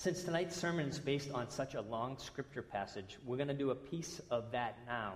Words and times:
Since 0.00 0.22
tonight's 0.22 0.56
sermon 0.56 0.88
is 0.88 0.98
based 0.98 1.30
on 1.30 1.50
such 1.50 1.74
a 1.74 1.82
long 1.82 2.16
scripture 2.16 2.62
passage, 2.62 3.18
we're 3.26 3.36
going 3.36 3.48
to 3.48 3.54
do 3.54 3.70
a 3.70 3.74
piece 3.74 4.18
of 4.30 4.50
that 4.50 4.78
now. 4.86 5.12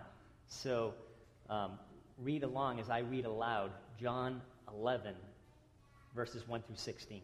So 0.46 0.92
um, 1.48 1.78
read 2.18 2.42
along 2.42 2.80
as 2.80 2.90
I 2.90 2.98
read 2.98 3.24
aloud 3.24 3.70
John 3.98 4.42
11, 4.70 5.14
verses 6.14 6.46
1 6.46 6.64
through 6.64 6.76
16. 6.76 7.22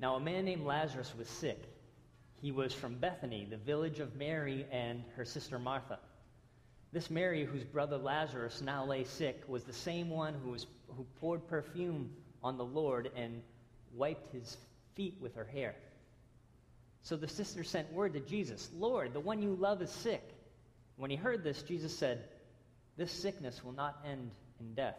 Now, 0.00 0.16
a 0.16 0.20
man 0.20 0.44
named 0.44 0.66
Lazarus 0.66 1.14
was 1.16 1.30
sick. 1.30 1.62
He 2.42 2.52
was 2.52 2.74
from 2.74 2.96
Bethany, 2.96 3.46
the 3.48 3.56
village 3.56 4.00
of 4.00 4.14
Mary 4.16 4.66
and 4.70 5.02
her 5.16 5.24
sister 5.24 5.58
Martha. 5.58 5.98
This 6.92 7.08
Mary, 7.08 7.46
whose 7.46 7.64
brother 7.64 7.96
Lazarus 7.96 8.60
now 8.60 8.84
lay 8.84 9.04
sick, 9.04 9.44
was 9.48 9.64
the 9.64 9.72
same 9.72 10.10
one 10.10 10.34
who, 10.44 10.50
was, 10.50 10.66
who 10.94 11.06
poured 11.20 11.48
perfume 11.48 12.10
on 12.44 12.58
the 12.58 12.66
Lord 12.66 13.10
and 13.16 13.40
wiped 13.94 14.34
his 14.34 14.58
feet 14.94 15.16
with 15.20 15.34
her 15.34 15.44
hair. 15.44 15.74
So 17.02 17.16
the 17.16 17.28
sister 17.28 17.64
sent 17.64 17.92
word 17.92 18.12
to 18.14 18.20
Jesus 18.20 18.68
Lord, 18.76 19.12
the 19.12 19.20
one 19.20 19.42
you 19.42 19.54
love 19.54 19.82
is 19.82 19.90
sick. 19.90 20.22
When 20.96 21.10
he 21.10 21.16
heard 21.16 21.42
this, 21.42 21.62
Jesus 21.62 21.96
said, 21.96 22.24
This 22.96 23.10
sickness 23.10 23.64
will 23.64 23.72
not 23.72 24.04
end 24.06 24.30
in 24.60 24.74
death. 24.74 24.98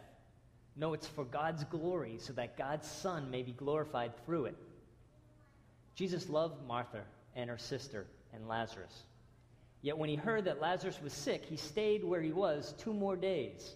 No, 0.74 0.94
it's 0.94 1.06
for 1.06 1.24
God's 1.24 1.64
glory, 1.64 2.16
so 2.18 2.32
that 2.32 2.56
God's 2.56 2.90
Son 2.90 3.30
may 3.30 3.42
be 3.42 3.52
glorified 3.52 4.12
through 4.24 4.46
it. 4.46 4.56
Jesus 5.94 6.28
loved 6.28 6.66
Martha 6.66 7.02
and 7.36 7.50
her 7.50 7.58
sister 7.58 8.06
and 8.32 8.48
Lazarus. 8.48 9.04
Yet 9.82 9.98
when 9.98 10.08
he 10.08 10.16
heard 10.16 10.46
that 10.46 10.60
Lazarus 10.60 10.98
was 11.02 11.12
sick, 11.12 11.44
he 11.44 11.56
stayed 11.56 12.04
where 12.04 12.22
he 12.22 12.32
was 12.32 12.74
two 12.78 12.94
more 12.94 13.16
days. 13.16 13.74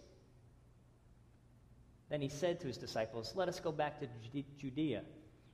Then 2.09 2.21
he 2.21 2.29
said 2.29 2.61
to 2.61 2.69
his 2.69 2.77
disciples, 2.77 3.33
Let 3.35 3.49
us 3.49 3.61
go 3.61 3.73
back 3.73 4.01
to 4.01 4.43
Judea. 4.59 5.03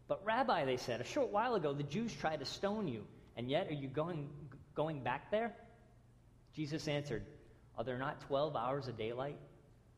But, 0.09 0.25
Rabbi, 0.25 0.65
they 0.65 0.77
said, 0.77 1.01
a 1.01 1.05
short 1.05 1.31
while 1.31 1.55
ago 1.55 1.73
the 1.73 1.83
Jews 1.83 2.13
tried 2.13 2.41
to 2.41 2.45
stone 2.45 2.89
you, 2.89 3.05
and 3.37 3.49
yet 3.49 3.69
are 3.69 3.75
you 3.75 3.89
going, 3.89 4.29
going 4.75 5.03
back 5.03 5.31
there? 5.31 5.53
Jesus 6.55 6.89
answered, 6.89 7.25
Are 7.79 7.85
there 7.85 7.99
not 7.99 8.21
12 8.23 8.57
hours 8.57 8.89
of 8.89 8.99
daylight? 8.99 9.37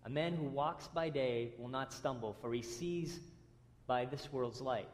A 0.05 0.11
man 0.11 0.35
who 0.35 0.45
walks 0.45 0.87
by 0.89 1.09
day 1.09 1.53
will 1.59 1.69
not 1.69 1.93
stumble, 1.93 2.37
for 2.41 2.53
he 2.53 2.63
sees 2.63 3.19
by 3.87 4.05
this 4.05 4.33
world's 4.33 4.61
light. 4.61 4.89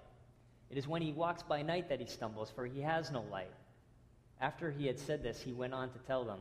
It 0.70 0.78
is 0.78 0.86
when 0.86 1.02
he 1.02 1.12
walks 1.12 1.42
by 1.42 1.62
night 1.62 1.88
that 1.88 2.00
he 2.00 2.06
stumbles, 2.06 2.50
for 2.50 2.64
he 2.64 2.80
has 2.80 3.10
no 3.10 3.22
light. 3.30 3.50
After 4.40 4.70
he 4.70 4.86
had 4.86 4.98
said 4.98 5.22
this, 5.22 5.42
he 5.42 5.52
went 5.52 5.74
on 5.74 5.90
to 5.90 5.98
tell 6.06 6.24
them, 6.24 6.38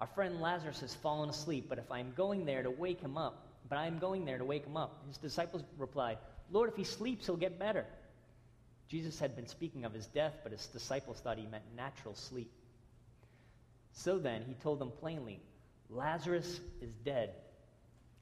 Our 0.00 0.08
friend 0.08 0.40
Lazarus 0.40 0.80
has 0.80 0.94
fallen 0.94 1.30
asleep, 1.30 1.66
but 1.68 1.78
if 1.78 1.90
I 1.90 2.00
am 2.00 2.12
going 2.16 2.44
there 2.44 2.62
to 2.62 2.70
wake 2.70 3.00
him 3.00 3.16
up, 3.16 3.46
but 3.68 3.78
I 3.78 3.86
am 3.86 3.98
going 3.98 4.24
there 4.24 4.38
to 4.38 4.44
wake 4.44 4.66
him 4.66 4.76
up. 4.76 5.04
His 5.06 5.16
disciples 5.16 5.62
replied, 5.78 6.18
Lord, 6.50 6.70
if 6.70 6.76
he 6.76 6.84
sleeps, 6.84 7.26
he'll 7.26 7.36
get 7.36 7.58
better. 7.58 7.86
Jesus 8.88 9.18
had 9.20 9.36
been 9.36 9.46
speaking 9.46 9.84
of 9.84 9.92
his 9.92 10.06
death, 10.06 10.34
but 10.42 10.52
his 10.52 10.66
disciples 10.66 11.20
thought 11.20 11.38
he 11.38 11.46
meant 11.46 11.62
natural 11.76 12.14
sleep. 12.14 12.50
So 13.92 14.18
then, 14.18 14.42
he 14.46 14.54
told 14.54 14.78
them 14.78 14.90
plainly, 15.00 15.40
Lazarus 15.88 16.60
is 16.80 16.92
dead. 17.04 17.30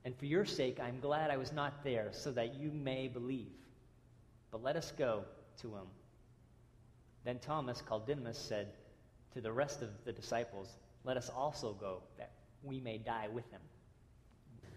And 0.04 0.16
for 0.16 0.26
your 0.26 0.44
sake, 0.44 0.78
I 0.80 0.88
am 0.88 1.00
glad 1.00 1.30
I 1.30 1.36
was 1.36 1.52
not 1.52 1.84
there, 1.84 2.08
so 2.12 2.32
that 2.32 2.54
you 2.54 2.70
may 2.70 3.08
believe. 3.08 3.52
But 4.50 4.62
let 4.62 4.76
us 4.76 4.92
go 4.96 5.24
to 5.62 5.68
him. 5.68 5.86
Then 7.24 7.38
Thomas, 7.38 7.82
called 7.82 8.06
Didymus, 8.06 8.38
said 8.38 8.68
to 9.34 9.40
the 9.40 9.52
rest 9.52 9.82
of 9.82 9.90
the 10.04 10.12
disciples, 10.12 10.68
Let 11.04 11.16
us 11.16 11.30
also 11.30 11.72
go, 11.74 12.02
that 12.16 12.32
we 12.62 12.80
may 12.80 12.98
die 12.98 13.28
with 13.32 13.50
him. 13.50 13.60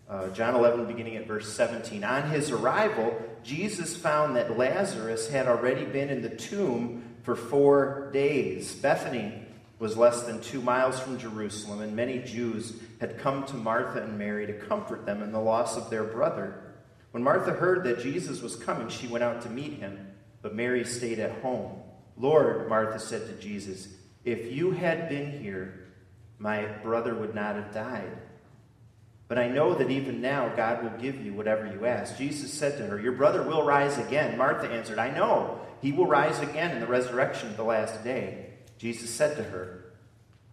Uh, 0.10 0.30
John 0.30 0.56
11, 0.56 0.88
beginning 0.88 1.16
at 1.16 1.28
verse 1.28 1.52
17. 1.54 2.04
On 2.04 2.30
his 2.30 2.52
arrival, 2.52 3.18
Jesus 3.44 3.96
found 3.96 4.36
that 4.36 4.58
Lazarus 4.58 5.30
had 5.30 5.48
already 5.48 5.86
been 5.86 6.10
in 6.10 6.22
the 6.22 6.30
tomb 6.30 7.04
for 7.24 7.36
four 7.36 8.10
days. 8.12 8.74
Bethany 8.76 9.46
was 9.80 9.98
less 9.98 10.24
than 10.24 10.42
two 10.42 10.62
miles 10.62 11.00
from 11.00 11.18
Jerusalem, 11.18 11.82
and 11.82 11.96
many 11.96 12.20
Jews 12.20 12.74
had 13.00 13.18
come 13.18 13.46
to 13.46 13.56
Martha 13.56 14.04
and 14.04 14.18
Mary 14.18 14.46
to 14.46 14.54
comfort 14.54 15.06
them 15.06 15.24
in 15.24 15.32
the 15.32 15.40
loss 15.40 15.76
of 15.76 15.90
their 15.90 16.04
brother. 16.04 16.76
When 17.12 17.24
Martha 17.24 17.52
heard 17.52 17.84
that 17.86 18.00
Jesus 18.00 18.42
was 18.42 18.56
coming, 18.56 18.90
she 18.90 19.08
went 19.08 19.24
out 19.24 19.42
to 19.42 19.50
meet 19.50 19.74
him, 19.74 20.08
but 20.42 20.56
Mary 20.56 20.86
stayed 20.86 21.20
at 21.20 21.42
home. 21.42 21.80
Lord, 22.16 22.70
Martha 22.70 23.00
said 23.00 23.28
to 23.28 23.34
Jesus, 23.34 23.88
if 24.24 24.52
you 24.52 24.72
had 24.72 25.10
been 25.10 25.40
here, 25.42 25.88
my 26.38 26.66
brother 26.84 27.16
would 27.16 27.34
not 27.34 27.56
have 27.56 27.74
died. 27.74 28.18
But 29.32 29.40
I 29.40 29.48
know 29.48 29.74
that 29.76 29.90
even 29.90 30.20
now 30.20 30.50
God 30.58 30.84
will 30.84 31.00
give 31.00 31.24
you 31.26 31.32
whatever 31.32 31.66
you 31.66 31.86
ask. 31.86 32.18
Jesus 32.18 32.52
said 32.52 32.78
to 32.78 32.86
her, 32.88 33.00
Your 33.00 33.14
brother 33.14 33.42
will 33.42 33.64
rise 33.64 33.98
again. 33.98 34.38
Martha 34.38 34.68
answered, 34.70 35.00
I 35.00 35.10
know. 35.10 35.62
He 35.82 35.94
will 35.94 36.06
rise 36.06 36.42
again 36.42 36.72
in 36.72 36.82
the 36.82 36.86
resurrection 36.86 37.48
of 37.48 37.56
the 37.56 37.64
last 37.64 38.04
day. 38.04 38.48
Jesus 38.78 39.10
said 39.10 39.38
to 39.38 39.44
her, 39.44 39.86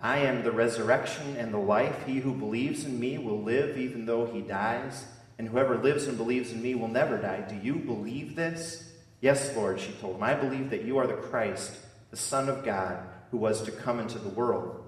I 0.00 0.18
am 0.18 0.44
the 0.44 0.52
resurrection 0.52 1.36
and 1.36 1.52
the 1.52 1.58
life. 1.58 2.06
He 2.06 2.20
who 2.20 2.32
believes 2.32 2.84
in 2.84 3.00
me 3.00 3.18
will 3.18 3.42
live 3.42 3.76
even 3.76 4.06
though 4.06 4.26
he 4.26 4.42
dies 4.42 5.06
and 5.38 5.48
whoever 5.48 5.76
lives 5.76 6.06
and 6.06 6.16
believes 6.16 6.52
in 6.52 6.62
me 6.62 6.76
will 6.76 6.86
never 6.86 7.18
die. 7.18 7.40
Do 7.48 7.56
you 7.56 7.80
believe 7.80 8.36
this? 8.36 8.92
Yes, 9.20 9.56
Lord, 9.56 9.80
she 9.80 9.90
told 9.90 10.14
him. 10.14 10.22
I 10.22 10.34
believe 10.34 10.70
that 10.70 10.84
you 10.84 10.98
are 10.98 11.08
the 11.08 11.14
Christ, 11.14 11.76
the 12.12 12.16
Son 12.16 12.48
of 12.48 12.64
God, 12.64 12.98
who 13.32 13.38
was 13.38 13.60
to 13.62 13.72
come 13.72 13.98
into 13.98 14.20
the 14.20 14.28
world. 14.28 14.87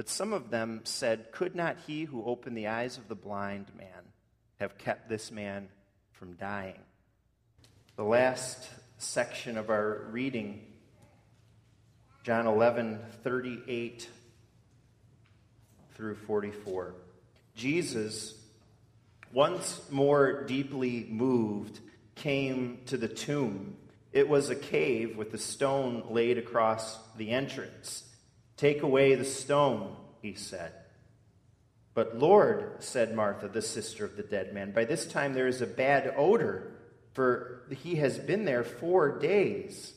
But 0.00 0.08
some 0.08 0.32
of 0.32 0.48
them 0.48 0.80
said, 0.84 1.30
Could 1.30 1.54
not 1.54 1.76
he 1.86 2.04
who 2.04 2.24
opened 2.24 2.56
the 2.56 2.68
eyes 2.68 2.96
of 2.96 3.06
the 3.08 3.14
blind 3.14 3.66
man 3.76 4.08
have 4.58 4.78
kept 4.78 5.10
this 5.10 5.30
man 5.30 5.68
from 6.12 6.36
dying? 6.36 6.80
The 7.96 8.04
last 8.04 8.70
section 8.96 9.58
of 9.58 9.68
our 9.68 10.06
reading, 10.10 10.64
John 12.22 12.46
11, 12.46 12.98
38 13.22 14.08
through 15.96 16.14
44. 16.14 16.94
Jesus, 17.54 18.32
once 19.34 19.82
more 19.90 20.44
deeply 20.44 21.08
moved, 21.10 21.78
came 22.14 22.78
to 22.86 22.96
the 22.96 23.06
tomb 23.06 23.76
it 24.14 24.30
was 24.30 24.48
a 24.48 24.56
cave 24.56 25.18
with 25.18 25.34
a 25.34 25.38
stone 25.38 26.04
laid 26.08 26.38
across 26.38 26.98
the 27.18 27.32
entrance. 27.32 28.04
Take 28.60 28.82
away 28.82 29.14
the 29.14 29.24
stone, 29.24 29.96
he 30.20 30.34
said. 30.34 30.74
But 31.94 32.18
Lord, 32.18 32.74
said 32.80 33.16
Martha, 33.16 33.48
the 33.48 33.62
sister 33.62 34.04
of 34.04 34.18
the 34.18 34.22
dead 34.22 34.52
man, 34.52 34.72
by 34.72 34.84
this 34.84 35.06
time 35.06 35.32
there 35.32 35.46
is 35.46 35.62
a 35.62 35.66
bad 35.66 36.12
odor, 36.14 36.70
for 37.14 37.62
he 37.70 37.96
has 37.96 38.18
been 38.18 38.44
there 38.44 38.62
four 38.62 39.18
days. 39.18 39.94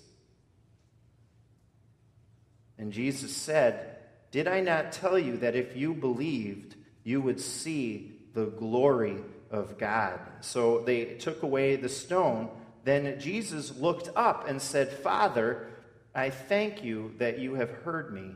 And 2.77 2.93
Jesus 2.93 3.35
said, 3.35 3.97
Did 4.31 4.47
I 4.47 4.61
not 4.61 4.93
tell 4.93 5.19
you 5.19 5.35
that 5.39 5.57
if 5.57 5.75
you 5.75 5.93
believed, 5.93 6.77
you 7.03 7.19
would 7.19 7.41
see 7.41 8.13
the 8.33 8.45
glory 8.45 9.17
of 9.51 9.77
God? 9.77 10.21
So 10.39 10.79
they 10.79 11.03
took 11.15 11.43
away 11.43 11.75
the 11.75 11.89
stone. 11.89 12.47
Then 12.85 13.19
Jesus 13.19 13.75
looked 13.75 14.09
up 14.15 14.47
and 14.47 14.61
said, 14.61 14.89
Father, 14.89 15.67
I 16.15 16.29
thank 16.29 16.81
you 16.81 17.13
that 17.17 17.39
you 17.39 17.55
have 17.55 17.69
heard 17.69 18.13
me. 18.13 18.35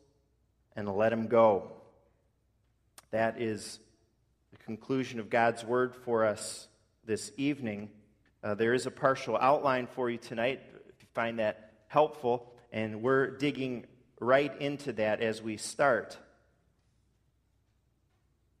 and 0.75 0.87
let 0.95 1.11
him 1.13 1.27
go. 1.27 1.71
That 3.11 3.41
is 3.41 3.79
the 4.51 4.57
conclusion 4.57 5.19
of 5.19 5.29
God's 5.29 5.63
word 5.63 5.95
for 5.95 6.25
us 6.25 6.67
this 7.05 7.31
evening. 7.37 7.89
Uh, 8.43 8.55
there 8.55 8.73
is 8.73 8.85
a 8.85 8.91
partial 8.91 9.37
outline 9.37 9.87
for 9.87 10.09
you 10.09 10.17
tonight, 10.17 10.61
if 10.89 11.01
you 11.01 11.07
find 11.13 11.39
that 11.39 11.73
helpful, 11.87 12.51
and 12.71 13.01
we're 13.01 13.37
digging 13.37 13.85
right 14.19 14.59
into 14.61 14.93
that 14.93 15.21
as 15.21 15.41
we 15.41 15.57
start. 15.57 16.17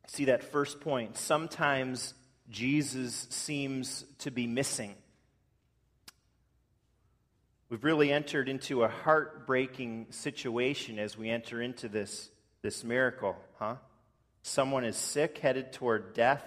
See 0.07 0.25
that 0.25 0.43
first 0.43 0.81
point. 0.81 1.15
Sometimes 1.15 2.13
Jesus 2.49 3.27
seems 3.29 4.03
to 4.19 4.31
be 4.31 4.47
missing. 4.47 4.95
We've 7.71 7.85
really 7.85 8.11
entered 8.11 8.49
into 8.49 8.83
a 8.83 8.89
heartbreaking 8.89 10.07
situation 10.09 10.99
as 10.99 11.17
we 11.17 11.29
enter 11.29 11.61
into 11.61 11.87
this, 11.87 12.29
this 12.61 12.83
miracle, 12.83 13.37
huh? 13.59 13.75
Someone 14.43 14.83
is 14.83 14.97
sick, 14.97 15.37
headed 15.37 15.71
toward 15.71 16.13
death. 16.13 16.43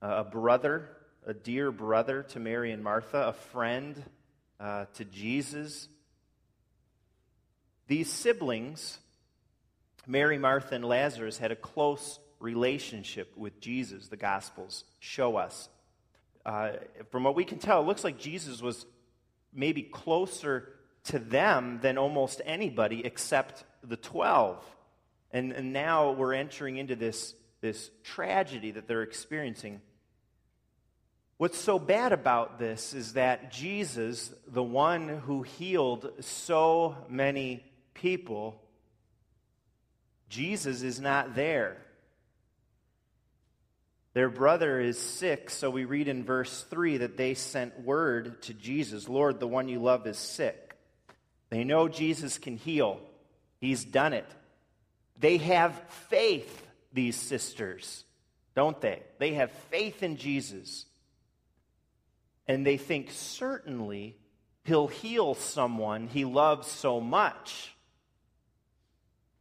A 0.00 0.24
brother, 0.24 0.88
a 1.26 1.34
dear 1.34 1.70
brother 1.70 2.22
to 2.22 2.40
Mary 2.40 2.72
and 2.72 2.82
Martha, 2.82 3.18
a 3.18 3.34
friend 3.34 4.02
uh, 4.58 4.86
to 4.94 5.04
Jesus. 5.04 5.88
These 7.86 8.10
siblings, 8.10 9.00
Mary, 10.06 10.38
Martha, 10.38 10.74
and 10.74 10.86
Lazarus, 10.86 11.36
had 11.36 11.52
a 11.52 11.56
close 11.56 12.18
relationship 12.40 13.36
with 13.36 13.60
Jesus, 13.60 14.08
the 14.08 14.16
Gospels 14.16 14.84
show 15.00 15.36
us. 15.36 15.68
Uh, 16.46 16.70
from 17.10 17.24
what 17.24 17.34
we 17.34 17.44
can 17.44 17.58
tell, 17.58 17.82
it 17.82 17.86
looks 17.86 18.04
like 18.04 18.18
Jesus 18.18 18.62
was 18.62 18.86
maybe 19.52 19.82
closer 19.82 20.72
to 21.04 21.18
them 21.18 21.80
than 21.82 21.98
almost 21.98 22.40
anybody 22.44 23.04
except 23.04 23.64
the 23.82 23.96
12. 23.96 24.62
And, 25.32 25.52
and 25.52 25.72
now 25.72 26.12
we're 26.12 26.34
entering 26.34 26.76
into 26.76 26.96
this, 26.96 27.34
this 27.60 27.90
tragedy 28.02 28.70
that 28.72 28.86
they're 28.86 29.02
experiencing. 29.02 29.80
What's 31.38 31.58
so 31.58 31.78
bad 31.78 32.12
about 32.12 32.58
this 32.58 32.94
is 32.94 33.12
that 33.12 33.52
Jesus, 33.52 34.32
the 34.46 34.62
one 34.62 35.08
who 35.08 35.42
healed 35.42 36.12
so 36.20 36.96
many 37.08 37.64
people, 37.94 38.60
Jesus 40.28 40.82
is 40.82 41.00
not 41.00 41.34
there. 41.34 41.76
Their 44.18 44.28
brother 44.28 44.80
is 44.80 44.98
sick, 44.98 45.48
so 45.48 45.70
we 45.70 45.84
read 45.84 46.08
in 46.08 46.24
verse 46.24 46.64
3 46.70 46.96
that 46.96 47.16
they 47.16 47.34
sent 47.34 47.84
word 47.84 48.42
to 48.42 48.52
Jesus 48.52 49.08
Lord, 49.08 49.38
the 49.38 49.46
one 49.46 49.68
you 49.68 49.78
love 49.78 50.08
is 50.08 50.18
sick. 50.18 50.74
They 51.50 51.62
know 51.62 51.86
Jesus 51.86 52.36
can 52.36 52.56
heal, 52.56 52.98
He's 53.60 53.84
done 53.84 54.14
it. 54.14 54.26
They 55.20 55.36
have 55.36 55.80
faith, 56.08 56.66
these 56.92 57.14
sisters, 57.14 58.04
don't 58.56 58.80
they? 58.80 59.04
They 59.20 59.34
have 59.34 59.52
faith 59.70 60.02
in 60.02 60.16
Jesus. 60.16 60.84
And 62.48 62.66
they 62.66 62.76
think 62.76 63.12
certainly 63.12 64.16
He'll 64.64 64.88
heal 64.88 65.36
someone 65.36 66.08
He 66.08 66.24
loves 66.24 66.66
so 66.66 67.00
much. 67.00 67.72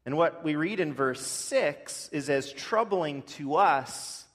And 0.06 0.18
what 0.18 0.44
we 0.44 0.56
read 0.56 0.80
in 0.80 0.94
verse 0.94 1.26
6 1.26 2.10
is 2.10 2.30
as 2.30 2.54
troubling 2.54 3.24
to 3.24 3.56
us 3.56 4.26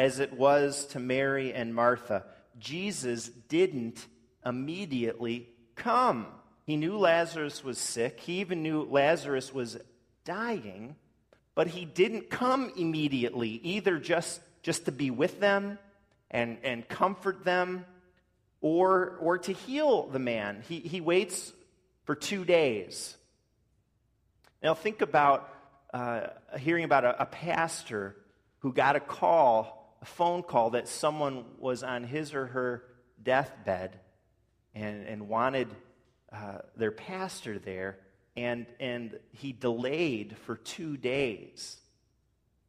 as 0.00 0.18
it 0.18 0.32
was 0.32 0.86
to 0.86 0.98
Mary 0.98 1.52
and 1.52 1.74
Martha. 1.74 2.24
Jesus 2.58 3.28
didn't 3.28 4.06
immediately 4.46 5.46
come. 5.76 6.26
He 6.64 6.78
knew 6.78 6.96
Lazarus 6.96 7.62
was 7.62 7.76
sick, 7.76 8.18
he 8.18 8.40
even 8.40 8.62
knew 8.62 8.82
Lazarus 8.82 9.52
was 9.52 9.76
dying, 10.24 10.96
but 11.54 11.66
he 11.66 11.84
didn't 11.84 12.30
come 12.30 12.72
immediately, 12.78 13.50
either 13.62 13.98
just, 13.98 14.40
just 14.62 14.86
to 14.86 14.92
be 14.92 15.10
with 15.10 15.38
them 15.38 15.78
and, 16.30 16.56
and 16.62 16.88
comfort 16.88 17.44
them 17.44 17.84
or, 18.62 19.18
or 19.20 19.36
to 19.36 19.52
heal 19.52 20.06
the 20.06 20.18
man. 20.18 20.62
He, 20.66 20.80
he 20.80 21.02
waits 21.02 21.52
for 22.04 22.14
two 22.14 22.46
days. 22.46 23.16
Now, 24.62 24.72
think 24.72 25.02
about 25.02 25.52
uh, 25.92 26.28
hearing 26.58 26.84
about 26.84 27.04
a, 27.04 27.22
a 27.22 27.26
pastor 27.26 28.16
who 28.60 28.72
got 28.72 28.96
a 28.96 29.00
call 29.00 29.79
a 30.02 30.04
phone 30.04 30.42
call 30.42 30.70
that 30.70 30.88
someone 30.88 31.44
was 31.58 31.82
on 31.82 32.04
his 32.04 32.34
or 32.34 32.46
her 32.46 32.84
deathbed 33.22 33.98
and, 34.74 35.06
and 35.06 35.28
wanted 35.28 35.68
uh, 36.32 36.58
their 36.76 36.92
pastor 36.92 37.58
there, 37.58 37.98
and, 38.36 38.66
and 38.78 39.18
he 39.32 39.52
delayed 39.52 40.36
for 40.46 40.56
two 40.56 40.96
days. 40.96 41.76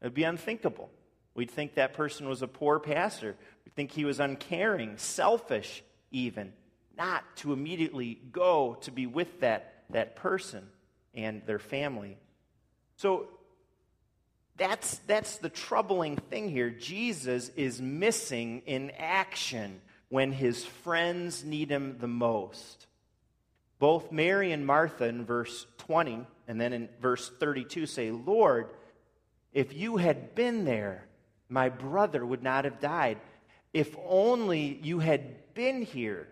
It 0.01 0.05
would 0.05 0.13
be 0.13 0.23
unthinkable. 0.23 0.89
We'd 1.35 1.51
think 1.51 1.75
that 1.75 1.93
person 1.93 2.27
was 2.27 2.41
a 2.41 2.47
poor 2.47 2.79
pastor. 2.79 3.35
We'd 3.65 3.75
think 3.75 3.91
he 3.91 4.03
was 4.03 4.19
uncaring, 4.19 4.97
selfish, 4.97 5.83
even, 6.11 6.51
not 6.97 7.23
to 7.37 7.53
immediately 7.53 8.19
go 8.31 8.77
to 8.81 8.91
be 8.91 9.05
with 9.05 9.39
that, 9.41 9.83
that 9.91 10.15
person 10.15 10.67
and 11.13 11.43
their 11.45 11.59
family. 11.59 12.17
So 12.97 13.27
that's, 14.61 14.99
that's 15.07 15.37
the 15.37 15.49
troubling 15.49 16.17
thing 16.17 16.47
here. 16.47 16.69
Jesus 16.69 17.49
is 17.55 17.81
missing 17.81 18.61
in 18.67 18.91
action 18.91 19.81
when 20.09 20.31
his 20.31 20.63
friends 20.63 21.43
need 21.43 21.71
him 21.71 21.97
the 21.99 22.07
most. 22.07 22.85
Both 23.79 24.11
Mary 24.11 24.51
and 24.51 24.63
Martha 24.63 25.05
in 25.05 25.25
verse 25.25 25.65
20 25.79 26.27
and 26.47 26.61
then 26.61 26.73
in 26.73 26.89
verse 27.01 27.31
32 27.39 27.87
say, 27.87 28.11
Lord, 28.11 28.67
if 29.51 29.73
you 29.73 29.97
had 29.97 30.35
been 30.35 30.63
there, 30.63 31.07
my 31.49 31.69
brother 31.69 32.23
would 32.23 32.43
not 32.43 32.65
have 32.65 32.79
died. 32.79 33.17
If 33.73 33.95
only 34.05 34.79
you 34.83 34.99
had 34.99 35.55
been 35.55 35.81
here. 35.81 36.27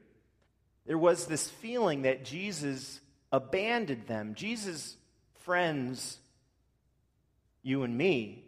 There 0.86 1.00
was 1.00 1.26
this 1.26 1.50
feeling 1.50 2.04
that 2.04 2.26
Jesus 2.26 3.00
abandoned 3.32 4.06
them. 4.06 4.36
Jesus' 4.36 4.98
friends 5.40 6.20
you 7.62 7.84
and 7.84 7.98
me 7.98 8.44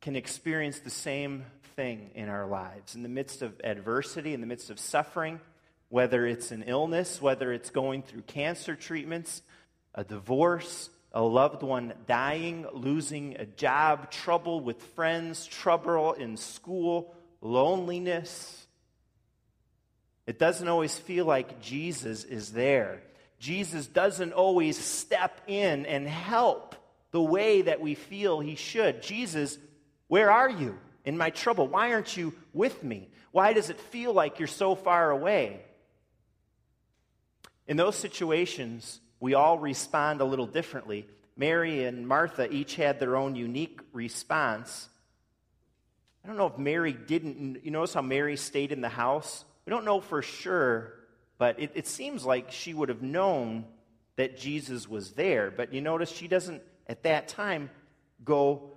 can 0.00 0.16
experience 0.16 0.80
the 0.80 0.90
same 0.90 1.44
thing 1.74 2.10
in 2.14 2.28
our 2.28 2.46
lives. 2.46 2.94
In 2.94 3.02
the 3.02 3.08
midst 3.08 3.42
of 3.42 3.60
adversity, 3.64 4.34
in 4.34 4.40
the 4.40 4.46
midst 4.46 4.70
of 4.70 4.78
suffering, 4.78 5.40
whether 5.88 6.26
it's 6.26 6.50
an 6.50 6.64
illness, 6.66 7.20
whether 7.20 7.52
it's 7.52 7.70
going 7.70 8.02
through 8.02 8.22
cancer 8.22 8.74
treatments, 8.74 9.42
a 9.94 10.04
divorce, 10.04 10.90
a 11.12 11.22
loved 11.22 11.62
one 11.62 11.94
dying, 12.06 12.66
losing 12.72 13.36
a 13.36 13.46
job, 13.46 14.10
trouble 14.10 14.60
with 14.60 14.82
friends, 14.94 15.46
trouble 15.46 16.12
in 16.12 16.36
school, 16.36 17.14
loneliness. 17.40 18.66
It 20.26 20.38
doesn't 20.38 20.68
always 20.68 20.98
feel 20.98 21.24
like 21.24 21.60
Jesus 21.60 22.24
is 22.24 22.52
there. 22.52 23.02
Jesus 23.38 23.86
doesn't 23.86 24.32
always 24.32 24.76
step 24.76 25.40
in 25.46 25.86
and 25.86 26.06
help 26.06 26.74
the 27.16 27.22
way 27.22 27.62
that 27.62 27.80
we 27.80 27.94
feel 27.94 28.40
he 28.40 28.56
should. 28.56 29.00
Jesus, 29.00 29.56
where 30.06 30.30
are 30.30 30.50
you 30.50 30.78
in 31.06 31.16
my 31.16 31.30
trouble? 31.30 31.66
Why 31.66 31.94
aren't 31.94 32.14
you 32.14 32.34
with 32.52 32.84
me? 32.84 33.08
Why 33.32 33.54
does 33.54 33.70
it 33.70 33.80
feel 33.80 34.12
like 34.12 34.38
you're 34.38 34.46
so 34.46 34.74
far 34.74 35.10
away? 35.10 35.62
In 37.66 37.78
those 37.78 37.96
situations, 37.96 39.00
we 39.18 39.32
all 39.32 39.58
respond 39.58 40.20
a 40.20 40.26
little 40.26 40.46
differently. 40.46 41.08
Mary 41.38 41.84
and 41.84 42.06
Martha 42.06 42.52
each 42.52 42.76
had 42.76 43.00
their 43.00 43.16
own 43.16 43.34
unique 43.34 43.80
response. 43.94 44.86
I 46.22 46.28
don't 46.28 46.36
know 46.36 46.48
if 46.48 46.58
Mary 46.58 46.92
didn't. 46.92 47.64
You 47.64 47.70
notice 47.70 47.94
how 47.94 48.02
Mary 48.02 48.36
stayed 48.36 48.72
in 48.72 48.82
the 48.82 48.90
house? 48.90 49.46
We 49.64 49.70
don't 49.70 49.86
know 49.86 50.02
for 50.02 50.20
sure, 50.20 50.92
but 51.38 51.58
it, 51.58 51.72
it 51.74 51.86
seems 51.86 52.26
like 52.26 52.52
she 52.52 52.74
would 52.74 52.90
have 52.90 53.00
known 53.00 53.64
that 54.16 54.36
Jesus 54.36 54.86
was 54.86 55.12
there. 55.12 55.50
But 55.50 55.72
you 55.72 55.80
notice 55.80 56.10
she 56.10 56.28
doesn't 56.28 56.60
at 56.88 57.02
that 57.04 57.28
time 57.28 57.70
go, 58.24 58.70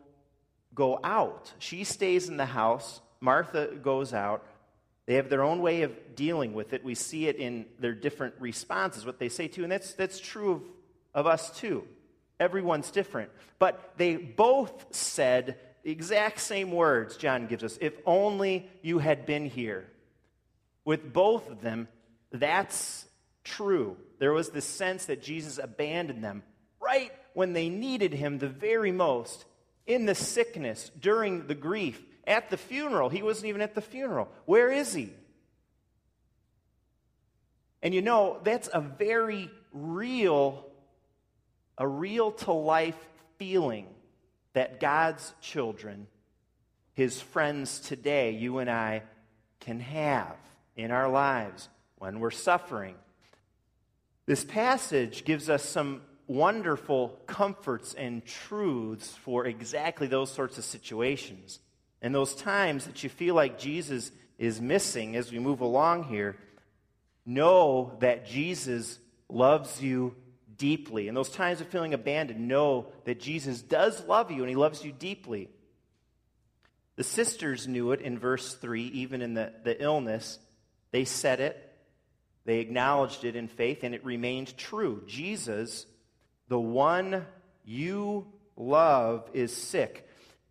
go 0.73 0.99
out. 1.03 1.53
She 1.59 1.83
stays 1.83 2.29
in 2.29 2.37
the 2.37 2.45
house. 2.45 3.01
Martha 3.19 3.67
goes 3.67 4.13
out. 4.13 4.45
They 5.05 5.15
have 5.15 5.29
their 5.29 5.43
own 5.43 5.61
way 5.61 5.81
of 5.81 6.15
dealing 6.15 6.53
with 6.53 6.73
it. 6.73 6.83
We 6.83 6.95
see 6.95 7.27
it 7.27 7.37
in 7.37 7.65
their 7.79 7.95
different 7.95 8.35
responses, 8.39 9.05
what 9.05 9.19
they 9.19 9.29
say 9.29 9.47
too. 9.47 9.63
And 9.63 9.71
that's, 9.71 9.93
that's 9.93 10.19
true 10.19 10.51
of, 10.51 10.61
of 11.13 11.27
us 11.27 11.57
too. 11.57 11.83
Everyone's 12.39 12.91
different. 12.91 13.31
But 13.57 13.93
they 13.97 14.15
both 14.15 14.95
said 14.95 15.57
the 15.83 15.91
exact 15.91 16.39
same 16.39 16.71
words, 16.71 17.17
John 17.17 17.47
gives 17.47 17.63
us 17.63 17.77
if 17.81 17.93
only 18.05 18.69
you 18.81 18.99
had 18.99 19.25
been 19.25 19.45
here. 19.45 19.87
With 20.85 21.11
both 21.11 21.49
of 21.49 21.61
them, 21.61 21.87
that's 22.31 23.05
true. 23.43 23.97
There 24.19 24.33
was 24.33 24.49
this 24.49 24.65
sense 24.65 25.05
that 25.05 25.21
Jesus 25.21 25.57
abandoned 25.57 26.23
them 26.23 26.43
right 26.89 27.11
when 27.33 27.53
they 27.53 27.69
needed 27.69 28.13
him 28.13 28.37
the 28.37 28.49
very 28.49 28.91
most, 28.91 29.45
in 29.85 30.05
the 30.05 30.15
sickness, 30.15 30.91
during 30.99 31.47
the 31.47 31.55
grief, 31.55 32.01
at 32.25 32.49
the 32.49 32.57
funeral. 32.57 33.09
He 33.09 33.23
wasn't 33.23 33.47
even 33.47 33.61
at 33.61 33.75
the 33.75 33.81
funeral. 33.81 34.27
Where 34.45 34.71
is 34.71 34.93
he? 34.93 35.13
And 37.81 37.93
you 37.93 38.01
know, 38.01 38.39
that's 38.43 38.69
a 38.73 38.81
very 38.81 39.49
real, 39.71 40.65
a 41.77 41.87
real 41.87 42.31
to 42.31 42.51
life 42.51 42.97
feeling 43.37 43.87
that 44.53 44.79
God's 44.79 45.33
children, 45.41 46.07
his 46.93 47.21
friends 47.21 47.79
today, 47.79 48.31
you 48.31 48.57
and 48.57 48.69
I, 48.69 49.03
can 49.59 49.79
have 49.79 50.35
in 50.75 50.91
our 50.91 51.09
lives 51.09 51.69
when 51.97 52.19
we're 52.19 52.31
suffering. 52.31 52.95
This 54.25 54.43
passage 54.43 55.25
gives 55.25 55.49
us 55.49 55.63
some 55.63 56.01
wonderful 56.29 57.19
comforts 57.25 57.95
and 57.95 58.23
truths 58.23 59.09
for 59.23 59.47
exactly 59.47 60.05
those 60.05 60.31
sorts 60.31 60.59
of 60.59 60.63
situations. 60.63 61.59
And 62.03 62.13
those 62.13 62.35
times 62.35 62.85
that 62.85 63.03
you 63.03 63.09
feel 63.09 63.33
like 63.33 63.57
Jesus 63.59 64.11
is 64.37 64.61
missing 64.61 65.15
as 65.15 65.31
we 65.31 65.39
move 65.39 65.59
along 65.59 66.03
here, 66.03 66.37
know 67.25 67.97
that 67.99 68.27
Jesus 68.27 68.99
loves 69.27 69.81
you 69.81 70.15
deeply. 70.55 71.07
And 71.07 71.17
those 71.17 71.31
times 71.31 71.61
of 71.61 71.67
feeling 71.67 71.95
abandoned, 71.95 72.47
know 72.47 72.87
that 73.05 73.19
Jesus 73.19 73.61
does 73.61 74.05
love 74.05 74.29
you 74.29 74.41
and 74.41 74.49
he 74.49 74.55
loves 74.55 74.85
you 74.85 74.91
deeply. 74.91 75.49
The 76.95 77.03
sisters 77.03 77.67
knew 77.67 77.91
it 77.91 78.01
in 78.01 78.19
verse 78.19 78.53
3, 78.53 78.83
even 78.83 79.23
in 79.23 79.33
the, 79.33 79.51
the 79.63 79.81
illness. 79.81 80.37
They 80.91 81.05
said 81.05 81.39
it, 81.39 81.57
they 82.45 82.59
acknowledged 82.59 83.23
it 83.23 83.35
in 83.35 83.47
faith, 83.47 83.83
and 83.83 83.95
it 83.95 84.05
remained 84.05 84.57
true. 84.57 85.03
Jesus, 85.07 85.85
the 86.49 86.59
one 86.59 87.25
you 87.63 88.27
love, 88.57 89.29
is 89.33 89.55
sick. 89.55 90.09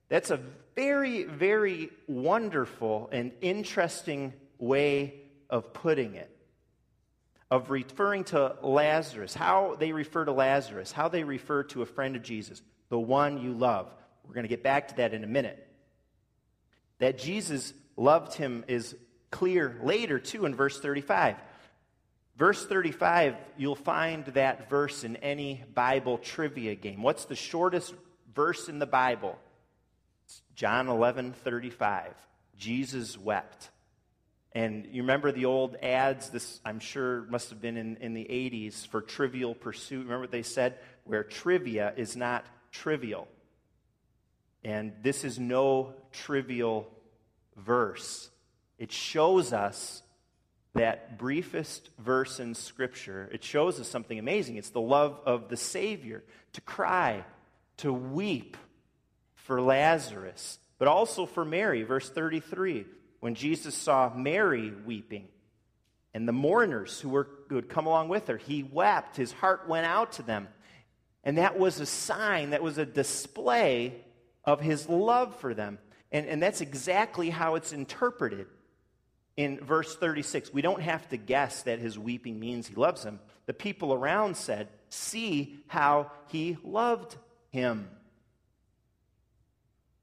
That's 0.08 0.30
a 0.30 0.40
very, 0.74 1.24
very 1.24 1.90
wonderful 2.06 3.10
and 3.12 3.32
interesting 3.42 4.32
way 4.58 5.14
of 5.50 5.74
putting 5.74 6.14
it 6.14 6.34
of 7.50 7.70
referring 7.70 8.24
to 8.24 8.56
Lazarus, 8.62 9.34
how 9.34 9.76
they 9.78 9.92
refer 9.92 10.24
to 10.24 10.32
Lazarus, 10.32 10.92
how 10.92 11.08
they 11.08 11.24
refer 11.24 11.62
to 11.64 11.82
a 11.82 11.86
friend 11.86 12.14
of 12.16 12.22
Jesus, 12.22 12.62
the 12.90 12.98
one 12.98 13.38
you 13.38 13.52
love. 13.52 13.92
We're 14.26 14.34
going 14.34 14.44
to 14.44 14.48
get 14.48 14.62
back 14.62 14.88
to 14.88 14.96
that 14.96 15.14
in 15.14 15.24
a 15.24 15.26
minute. 15.26 15.66
That 16.98 17.18
Jesus 17.18 17.72
loved 17.96 18.34
him 18.34 18.64
is 18.68 18.94
clear 19.30 19.78
later, 19.82 20.18
too, 20.18 20.44
in 20.44 20.54
verse 20.54 20.78
35. 20.78 21.36
Verse 22.38 22.64
35, 22.64 23.34
you'll 23.56 23.74
find 23.74 24.24
that 24.26 24.70
verse 24.70 25.02
in 25.02 25.16
any 25.16 25.64
Bible 25.74 26.18
trivia 26.18 26.76
game. 26.76 27.02
What's 27.02 27.24
the 27.24 27.34
shortest 27.34 27.92
verse 28.32 28.68
in 28.68 28.78
the 28.78 28.86
Bible? 28.86 29.36
It's 30.24 30.40
John 30.54 30.88
11 30.88 31.32
35. 31.32 32.14
Jesus 32.56 33.18
wept. 33.18 33.70
And 34.52 34.86
you 34.92 35.02
remember 35.02 35.32
the 35.32 35.46
old 35.46 35.76
ads, 35.82 36.30
this 36.30 36.60
I'm 36.64 36.78
sure 36.78 37.22
must 37.22 37.50
have 37.50 37.60
been 37.60 37.76
in, 37.76 37.96
in 37.96 38.14
the 38.14 38.24
80s 38.24 38.86
for 38.86 39.02
Trivial 39.02 39.56
Pursuit. 39.56 40.04
Remember 40.04 40.22
what 40.22 40.30
they 40.30 40.42
said? 40.42 40.78
Where 41.02 41.24
trivia 41.24 41.92
is 41.96 42.16
not 42.16 42.46
trivial. 42.70 43.26
And 44.62 44.92
this 45.02 45.24
is 45.24 45.40
no 45.40 45.94
trivial 46.12 46.88
verse. 47.56 48.30
It 48.78 48.92
shows 48.92 49.52
us 49.52 50.02
that 50.78 51.18
briefest 51.18 51.90
verse 51.98 52.40
in 52.40 52.54
Scripture. 52.54 53.28
It 53.32 53.44
shows 53.44 53.80
us 53.80 53.88
something 53.88 54.18
amazing. 54.18 54.56
It's 54.56 54.70
the 54.70 54.80
love 54.80 55.20
of 55.26 55.48
the 55.48 55.56
Savior 55.56 56.24
to 56.54 56.60
cry, 56.60 57.24
to 57.78 57.92
weep 57.92 58.56
for 59.34 59.60
Lazarus, 59.60 60.58
but 60.78 60.88
also 60.88 61.26
for 61.26 61.44
Mary. 61.44 61.82
Verse 61.82 62.08
33 62.08 62.86
when 63.20 63.34
Jesus 63.34 63.74
saw 63.74 64.12
Mary 64.14 64.72
weeping 64.86 65.26
and 66.14 66.28
the 66.28 66.32
mourners 66.32 67.00
who, 67.00 67.08
were, 67.08 67.28
who 67.48 67.56
had 67.56 67.68
come 67.68 67.86
along 67.86 68.08
with 68.08 68.28
her, 68.28 68.36
he 68.36 68.62
wept. 68.62 69.16
His 69.16 69.32
heart 69.32 69.68
went 69.68 69.86
out 69.86 70.12
to 70.12 70.22
them. 70.22 70.48
And 71.24 71.38
that 71.38 71.58
was 71.58 71.80
a 71.80 71.86
sign, 71.86 72.50
that 72.50 72.62
was 72.62 72.78
a 72.78 72.86
display 72.86 74.04
of 74.44 74.60
his 74.60 74.88
love 74.88 75.34
for 75.40 75.52
them. 75.52 75.78
And, 76.12 76.26
and 76.26 76.42
that's 76.42 76.60
exactly 76.60 77.28
how 77.28 77.56
it's 77.56 77.72
interpreted 77.72 78.46
in 79.38 79.56
verse 79.64 79.94
36. 79.94 80.52
We 80.52 80.62
don't 80.62 80.82
have 80.82 81.08
to 81.10 81.16
guess 81.16 81.62
that 81.62 81.78
his 81.78 81.96
weeping 81.96 82.40
means 82.40 82.66
he 82.66 82.74
loves 82.74 83.04
him. 83.04 83.20
The 83.46 83.54
people 83.54 83.94
around 83.94 84.36
said, 84.36 84.68
See 84.90 85.60
how 85.68 86.10
he 86.26 86.58
loved 86.64 87.16
him. 87.50 87.88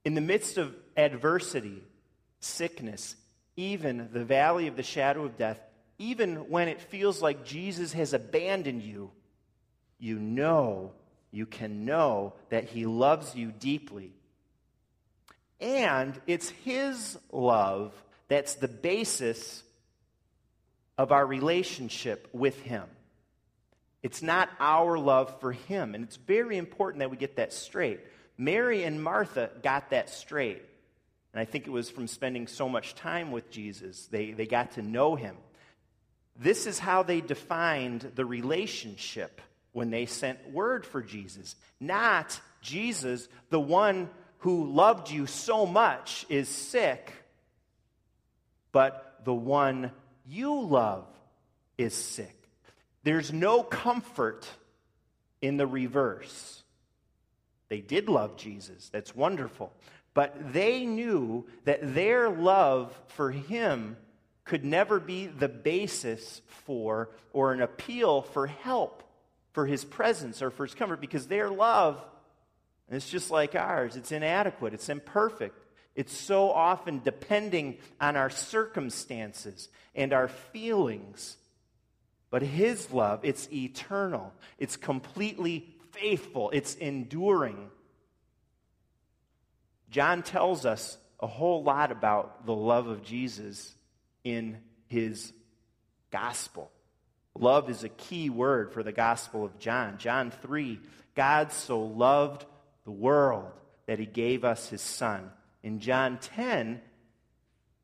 In 0.06 0.14
the 0.14 0.22
midst 0.22 0.56
of 0.56 0.74
adversity, 0.96 1.82
sickness, 2.40 3.14
even 3.56 4.08
the 4.10 4.24
valley 4.24 4.68
of 4.68 4.76
the 4.76 4.82
shadow 4.82 5.26
of 5.26 5.36
death, 5.36 5.60
even 5.98 6.48
when 6.48 6.68
it 6.68 6.80
feels 6.80 7.20
like 7.20 7.44
Jesus 7.44 7.92
has 7.92 8.14
abandoned 8.14 8.82
you, 8.82 9.10
you 9.98 10.18
know, 10.18 10.92
you 11.30 11.44
can 11.44 11.84
know 11.84 12.32
that 12.48 12.64
He 12.64 12.86
loves 12.86 13.34
you 13.34 13.52
deeply. 13.52 14.12
And 15.60 16.18
it's 16.26 16.48
His 16.48 17.18
love 17.30 17.92
that's 18.28 18.54
the 18.54 18.68
basis 18.68 19.62
of 20.98 21.12
our 21.12 21.26
relationship 21.26 22.28
with 22.32 22.60
Him. 22.60 22.84
It's 24.02 24.22
not 24.22 24.48
our 24.60 24.98
love 24.98 25.40
for 25.40 25.52
Him. 25.52 25.94
And 25.94 26.04
it's 26.04 26.16
very 26.16 26.56
important 26.56 27.00
that 27.00 27.10
we 27.10 27.16
get 27.16 27.36
that 27.36 27.52
straight. 27.52 28.00
Mary 28.38 28.84
and 28.84 29.02
Martha 29.02 29.50
got 29.62 29.90
that 29.90 30.10
straight. 30.10 30.62
And 31.32 31.40
I 31.40 31.44
think 31.44 31.66
it 31.66 31.70
was 31.70 31.90
from 31.90 32.06
spending 32.06 32.46
so 32.46 32.68
much 32.68 32.94
time 32.94 33.30
with 33.30 33.50
Jesus, 33.50 34.06
they, 34.06 34.32
they 34.32 34.46
got 34.46 34.72
to 34.72 34.82
know 34.82 35.16
him. 35.16 35.36
This 36.38 36.66
is 36.66 36.78
how 36.78 37.02
they 37.02 37.20
defined 37.20 38.12
the 38.14 38.24
relationship 38.24 39.40
when 39.72 39.90
they 39.90 40.06
sent 40.06 40.50
word 40.50 40.86
for 40.86 41.02
Jesus. 41.02 41.56
Not 41.80 42.40
Jesus, 42.62 43.28
the 43.50 43.60
one 43.60 44.08
who 44.38 44.72
loved 44.72 45.10
you 45.10 45.26
so 45.26 45.66
much, 45.66 46.24
is 46.28 46.48
sick, 46.48 47.12
but 48.76 49.20
the 49.24 49.32
one 49.32 49.90
you 50.26 50.60
love 50.60 51.06
is 51.78 51.94
sick. 51.94 52.36
There's 53.04 53.32
no 53.32 53.62
comfort 53.62 54.46
in 55.40 55.56
the 55.56 55.66
reverse. 55.66 56.62
They 57.70 57.80
did 57.80 58.10
love 58.10 58.36
Jesus. 58.36 58.90
That's 58.90 59.16
wonderful. 59.16 59.72
But 60.12 60.52
they 60.52 60.84
knew 60.84 61.46
that 61.64 61.94
their 61.94 62.28
love 62.28 62.94
for 63.06 63.30
him 63.30 63.96
could 64.44 64.62
never 64.62 65.00
be 65.00 65.26
the 65.26 65.48
basis 65.48 66.42
for 66.66 67.08
or 67.32 67.54
an 67.54 67.62
appeal 67.62 68.20
for 68.20 68.46
help 68.46 69.02
for 69.52 69.64
his 69.64 69.86
presence 69.86 70.42
or 70.42 70.50
for 70.50 70.66
his 70.66 70.74
comfort 70.74 71.00
because 71.00 71.28
their 71.28 71.48
love 71.48 72.04
is 72.90 73.08
just 73.08 73.30
like 73.30 73.54
ours. 73.54 73.96
It's 73.96 74.12
inadequate, 74.12 74.74
it's 74.74 74.90
imperfect. 74.90 75.58
It's 75.96 76.16
so 76.16 76.50
often 76.50 77.00
depending 77.02 77.78
on 78.00 78.16
our 78.16 78.30
circumstances 78.30 79.68
and 79.94 80.12
our 80.12 80.28
feelings. 80.28 81.38
But 82.30 82.42
his 82.42 82.92
love, 82.92 83.20
it's 83.24 83.50
eternal. 83.50 84.32
It's 84.58 84.76
completely 84.76 85.74
faithful. 85.92 86.50
It's 86.50 86.74
enduring. 86.74 87.70
John 89.90 90.22
tells 90.22 90.66
us 90.66 90.98
a 91.18 91.26
whole 91.26 91.62
lot 91.62 91.90
about 91.90 92.44
the 92.44 92.54
love 92.54 92.88
of 92.88 93.02
Jesus 93.02 93.74
in 94.22 94.58
his 94.88 95.32
gospel. 96.10 96.70
Love 97.38 97.70
is 97.70 97.84
a 97.84 97.88
key 97.88 98.28
word 98.28 98.72
for 98.72 98.82
the 98.82 98.92
gospel 98.92 99.44
of 99.44 99.58
John. 99.58 99.98
John 99.98 100.30
3 100.30 100.78
God 101.14 101.50
so 101.52 101.80
loved 101.80 102.44
the 102.84 102.90
world 102.90 103.50
that 103.86 103.98
he 103.98 104.04
gave 104.04 104.44
us 104.44 104.68
his 104.68 104.82
son. 104.82 105.30
In 105.66 105.80
John 105.80 106.18
10, 106.18 106.80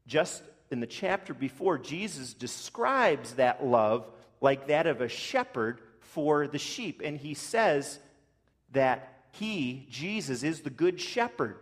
just 0.07 0.41
in 0.71 0.79
the 0.79 0.87
chapter 0.87 1.35
before, 1.35 1.79
Jesus 1.79 2.33
describes 2.33 3.33
that 3.33 3.67
love 3.67 4.09
like 4.41 4.69
that 4.69 4.87
of 4.87 5.01
a 5.01 5.09
shepherd 5.09 5.81
for 5.99 6.47
the 6.47 6.61
sheep. 6.61 7.03
And 7.05 7.19
he 7.19 7.35
says 7.35 7.99
that 8.71 9.25
he, 9.33 9.89
Jesus, 9.91 10.45
is 10.45 10.61
the 10.61 10.71
good 10.71 11.01
shepherd 11.01 11.57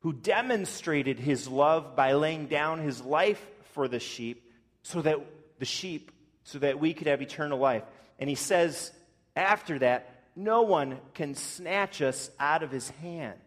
who 0.00 0.14
demonstrated 0.14 1.18
his 1.18 1.46
love 1.46 1.94
by 1.94 2.14
laying 2.14 2.46
down 2.46 2.80
his 2.80 3.02
life 3.02 3.44
for 3.74 3.86
the 3.86 4.00
sheep 4.00 4.50
so 4.82 5.02
that 5.02 5.18
the 5.58 5.66
sheep 5.66 6.10
so 6.44 6.58
that 6.60 6.80
we 6.80 6.94
could 6.94 7.06
have 7.06 7.20
eternal 7.20 7.58
life 7.58 7.82
and 8.18 8.30
he 8.30 8.34
says 8.34 8.92
after 9.36 9.78
that 9.80 10.24
no 10.34 10.62
one 10.62 10.98
can 11.12 11.34
snatch 11.34 12.00
us 12.00 12.30
out 12.40 12.62
of 12.62 12.70
his 12.70 12.88
hand 12.88 13.38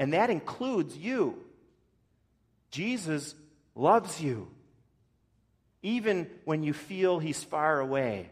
and 0.00 0.14
that 0.14 0.30
includes 0.30 0.96
you 0.96 1.38
jesus 2.72 3.36
loves 3.76 4.20
you 4.20 4.48
even 5.82 6.28
when 6.44 6.64
you 6.64 6.72
feel 6.72 7.20
he's 7.20 7.44
far 7.44 7.78
away 7.78 8.28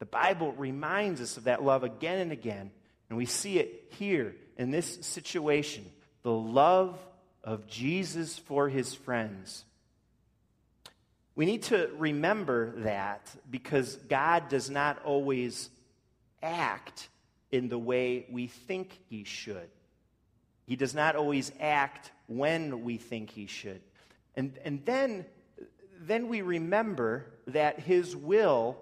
The 0.00 0.06
Bible 0.06 0.52
reminds 0.52 1.20
us 1.20 1.36
of 1.36 1.44
that 1.44 1.62
love 1.62 1.84
again 1.84 2.18
and 2.18 2.32
again, 2.32 2.70
and 3.08 3.18
we 3.18 3.26
see 3.26 3.58
it 3.58 3.92
here 3.98 4.34
in 4.56 4.70
this 4.70 4.98
situation 5.02 5.84
the 6.22 6.32
love 6.32 6.98
of 7.44 7.66
Jesus 7.66 8.38
for 8.38 8.68
his 8.68 8.94
friends. 8.94 9.64
We 11.34 11.46
need 11.46 11.62
to 11.64 11.90
remember 11.96 12.72
that 12.82 13.30
because 13.50 13.96
God 13.96 14.48
does 14.48 14.68
not 14.68 15.02
always 15.04 15.70
act 16.42 17.08
in 17.50 17.68
the 17.68 17.78
way 17.78 18.26
we 18.30 18.48
think 18.48 18.98
he 19.08 19.24
should. 19.24 19.68
He 20.70 20.76
does 20.76 20.94
not 20.94 21.16
always 21.16 21.50
act 21.58 22.12
when 22.28 22.84
we 22.84 22.96
think 22.96 23.30
he 23.30 23.46
should. 23.48 23.80
And, 24.36 24.56
and 24.64 24.84
then, 24.84 25.26
then 26.00 26.28
we 26.28 26.42
remember 26.42 27.26
that 27.48 27.80
his 27.80 28.14
will 28.14 28.78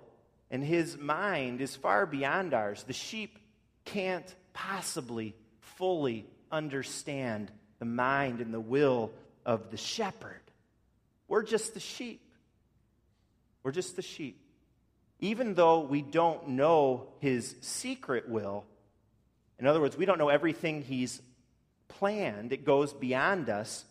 and 0.51 0.63
his 0.63 0.99
mind 0.99 1.63
is 1.63 1.75
far 1.77 2.05
beyond 2.05 2.53
ours. 2.53 2.83
The 2.83 2.93
sheep 2.93 3.39
can't 3.87 4.35
possibly 4.53 5.35
fully 5.61 6.27
understand 6.53 7.51
the 7.79 7.87
mind 7.87 8.43
and 8.43 8.53
the 8.53 8.61
will 8.61 9.11
of 9.47 9.71
the 9.71 9.79
shepherd. 9.79 10.43
We're 11.27 11.43
just 11.43 11.73
the 11.73 11.81
sheep. 11.81 12.21
We're 13.63 13.73
just 13.73 13.97
the 13.97 14.03
sheep. 14.03 14.39
Even 15.21 15.55
though 15.55 15.81
we 15.81 16.03
don't 16.03 16.49
know 16.49 17.09
his 17.21 17.55
secret 17.63 18.29
will, 18.29 18.67
in 19.59 19.67
other 19.67 19.81
words, 19.81 19.97
we 19.97 20.05
don't 20.05 20.19
know 20.19 20.29
everything 20.29 20.83
he's 20.83 21.23
planned, 21.89 22.53
it 22.53 22.65
goes 22.65 22.93
beyond 22.93 23.49
us. 23.49 23.85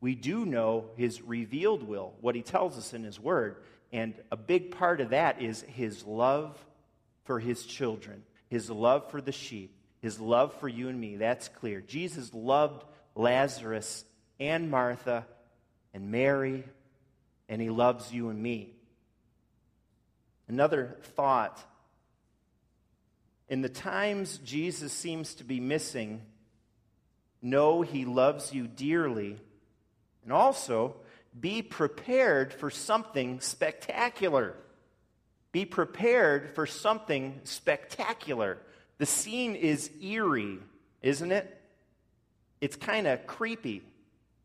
We 0.00 0.14
do 0.14 0.44
know 0.44 0.86
his 0.96 1.22
revealed 1.22 1.82
will, 1.82 2.14
what 2.20 2.34
he 2.34 2.42
tells 2.42 2.76
us 2.76 2.92
in 2.92 3.04
his 3.04 3.20
word. 3.20 3.56
And 3.92 4.14
a 4.30 4.36
big 4.36 4.72
part 4.72 5.00
of 5.00 5.10
that 5.10 5.40
is 5.40 5.62
his 5.62 6.04
love 6.04 6.58
for 7.24 7.38
his 7.38 7.64
children, 7.64 8.22
his 8.48 8.68
love 8.68 9.10
for 9.10 9.20
the 9.20 9.32
sheep, 9.32 9.76
his 10.00 10.18
love 10.18 10.54
for 10.54 10.68
you 10.68 10.88
and 10.88 11.00
me. 11.00 11.16
That's 11.16 11.48
clear. 11.48 11.80
Jesus 11.80 12.32
loved 12.34 12.84
Lazarus 13.14 14.04
and 14.40 14.70
Martha 14.70 15.26
and 15.94 16.10
Mary, 16.10 16.64
and 17.48 17.60
he 17.60 17.70
loves 17.70 18.12
you 18.12 18.30
and 18.30 18.42
me. 18.42 18.74
Another 20.48 20.96
thought 21.14 21.62
in 23.48 23.60
the 23.60 23.68
times 23.68 24.38
Jesus 24.38 24.92
seems 24.92 25.34
to 25.34 25.44
be 25.44 25.60
missing, 25.60 26.22
know 27.42 27.82
he 27.82 28.04
loves 28.04 28.54
you 28.54 28.68
dearly, 28.68 29.36
and 30.22 30.32
also 30.32 30.96
be 31.38 31.62
prepared 31.62 32.52
for 32.52 32.70
something 32.70 33.40
spectacular. 33.40 34.54
Be 35.50 35.64
prepared 35.64 36.54
for 36.54 36.66
something 36.66 37.40
spectacular. 37.44 38.58
The 38.98 39.06
scene 39.06 39.54
is 39.54 39.90
eerie, 40.00 40.58
isn't 41.02 41.32
it? 41.32 41.60
It's 42.60 42.76
kind 42.76 43.06
of 43.06 43.26
creepy. 43.26 43.82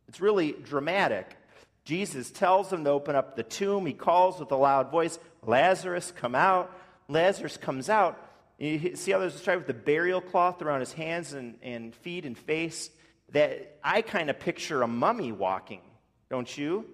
It's 0.07 0.19
really 0.19 0.53
dramatic. 0.53 1.37
Jesus 1.85 2.31
tells 2.31 2.69
them 2.69 2.83
to 2.83 2.89
open 2.89 3.15
up 3.15 3.35
the 3.35 3.43
tomb. 3.43 3.85
He 3.85 3.93
calls 3.93 4.39
with 4.39 4.51
a 4.51 4.57
loud 4.57 4.91
voice, 4.91 5.19
Lazarus, 5.45 6.11
come 6.15 6.35
out. 6.35 6.75
Lazarus 7.07 7.55
comes 7.55 7.89
out. 7.89 8.19
You 8.57 8.95
see 8.95 9.11
how 9.11 9.19
there's 9.19 9.33
a 9.33 9.37
described 9.37 9.67
with 9.67 9.67
the 9.67 9.83
burial 9.83 10.19
cloth 10.19 10.61
around 10.61 10.79
his 10.79 10.93
hands 10.93 11.33
and, 11.33 11.57
and 11.61 11.93
feet 11.95 12.25
and 12.25 12.37
face? 12.37 12.89
That 13.33 13.77
I 13.83 14.01
kind 14.01 14.29
of 14.29 14.39
picture 14.39 14.81
a 14.81 14.87
mummy 14.87 15.31
walking, 15.31 15.81
don't 16.29 16.57
you? 16.57 16.85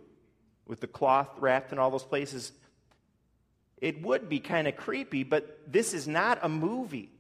With 0.68 0.82
the 0.82 0.88
cloth 0.88 1.30
wrapped 1.40 1.72
in 1.72 1.80
all 1.80 1.92
those 1.92 2.04
places. 2.04 2.52
It 3.80 4.02
would 4.02 4.30
be 4.30 4.40
kind 4.40 4.68
of 4.68 4.76
creepy, 4.76 5.24
but 5.24 5.60
this 5.72 5.94
is 5.94 6.08
not 6.08 6.40
a 6.42 6.50
movie. 6.50 7.12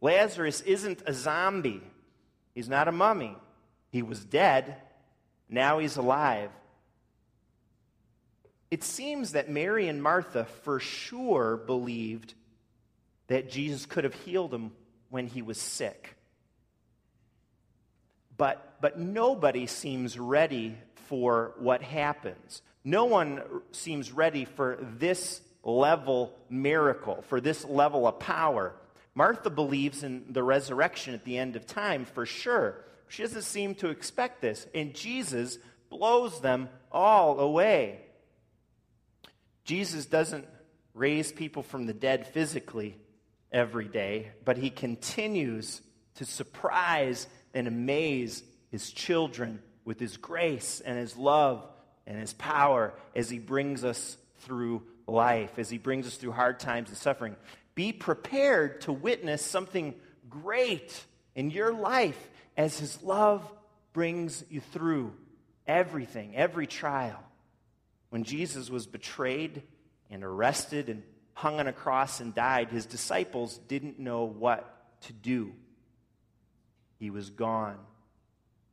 Lazarus 0.00 0.60
isn't 0.60 1.02
a 1.06 1.12
zombie. 1.12 1.82
He's 2.54 2.68
not 2.68 2.88
a 2.88 2.92
mummy. 2.92 3.36
He 3.90 4.02
was 4.02 4.24
dead. 4.24 4.76
Now 5.48 5.78
he's 5.78 5.96
alive. 5.96 6.50
It 8.70 8.82
seems 8.82 9.32
that 9.32 9.48
Mary 9.48 9.88
and 9.88 10.02
Martha 10.02 10.44
for 10.62 10.80
sure 10.80 11.56
believed 11.56 12.34
that 13.28 13.50
Jesus 13.50 13.86
could 13.86 14.04
have 14.04 14.14
healed 14.14 14.52
him 14.52 14.72
when 15.10 15.26
he 15.26 15.42
was 15.42 15.60
sick. 15.60 16.16
But, 18.36 18.76
but 18.80 18.98
nobody 18.98 19.66
seems 19.66 20.18
ready 20.18 20.76
for 21.08 21.54
what 21.58 21.82
happens. 21.82 22.62
No 22.82 23.04
one 23.04 23.42
seems 23.72 24.12
ready 24.12 24.44
for 24.44 24.78
this 24.98 25.40
level 25.62 26.34
miracle, 26.50 27.22
for 27.28 27.40
this 27.40 27.64
level 27.64 28.06
of 28.06 28.18
power. 28.18 28.74
Martha 29.14 29.50
believes 29.50 30.02
in 30.02 30.24
the 30.30 30.42
resurrection 30.42 31.14
at 31.14 31.24
the 31.24 31.38
end 31.38 31.56
of 31.56 31.66
time 31.66 32.04
for 32.04 32.26
sure. 32.26 32.84
She 33.08 33.22
doesn't 33.22 33.42
seem 33.42 33.74
to 33.76 33.88
expect 33.88 34.42
this. 34.42 34.66
And 34.74 34.94
Jesus 34.94 35.58
blows 35.88 36.40
them 36.40 36.68
all 36.90 37.38
away. 37.38 38.00
Jesus 39.64 40.06
doesn't 40.06 40.46
raise 40.92 41.32
people 41.32 41.62
from 41.62 41.86
the 41.86 41.92
dead 41.94 42.26
physically 42.26 42.96
every 43.54 43.86
day, 43.86 44.32
but 44.44 44.58
he 44.58 44.68
continues 44.68 45.80
to 46.16 46.26
surprise 46.26 47.26
and 47.54 47.66
amaze 47.66 48.42
his 48.70 48.90
children 48.90 49.62
with 49.84 50.00
his 50.00 50.16
grace 50.16 50.80
and 50.84 50.98
his 50.98 51.16
love 51.16 51.66
and 52.06 52.18
his 52.18 52.34
power 52.34 52.92
as 53.14 53.30
he 53.30 53.38
brings 53.38 53.84
us 53.84 54.16
through 54.40 54.82
life, 55.06 55.58
as 55.58 55.70
he 55.70 55.78
brings 55.78 56.06
us 56.06 56.16
through 56.16 56.32
hard 56.32 56.58
times 56.58 56.88
and 56.88 56.98
suffering. 56.98 57.36
Be 57.74 57.92
prepared 57.92 58.82
to 58.82 58.92
witness 58.92 59.42
something 59.42 59.94
great 60.28 61.04
in 61.34 61.50
your 61.50 61.72
life 61.72 62.30
as 62.56 62.78
his 62.78 63.02
love 63.02 63.48
brings 63.92 64.44
you 64.50 64.60
through 64.60 65.12
everything, 65.66 66.34
every 66.34 66.66
trial. 66.66 67.22
When 68.10 68.24
Jesus 68.24 68.68
was 68.70 68.86
betrayed 68.86 69.62
and 70.10 70.24
arrested 70.24 70.88
and 70.88 71.02
hung 71.34 71.60
on 71.60 71.66
a 71.66 71.72
cross 71.72 72.20
and 72.20 72.34
died, 72.34 72.70
his 72.70 72.86
disciples 72.86 73.58
didn't 73.68 73.98
know 73.98 74.24
what 74.24 75.00
to 75.02 75.12
do. 75.12 75.52
He 76.98 77.10
was 77.10 77.30
gone. 77.30 77.78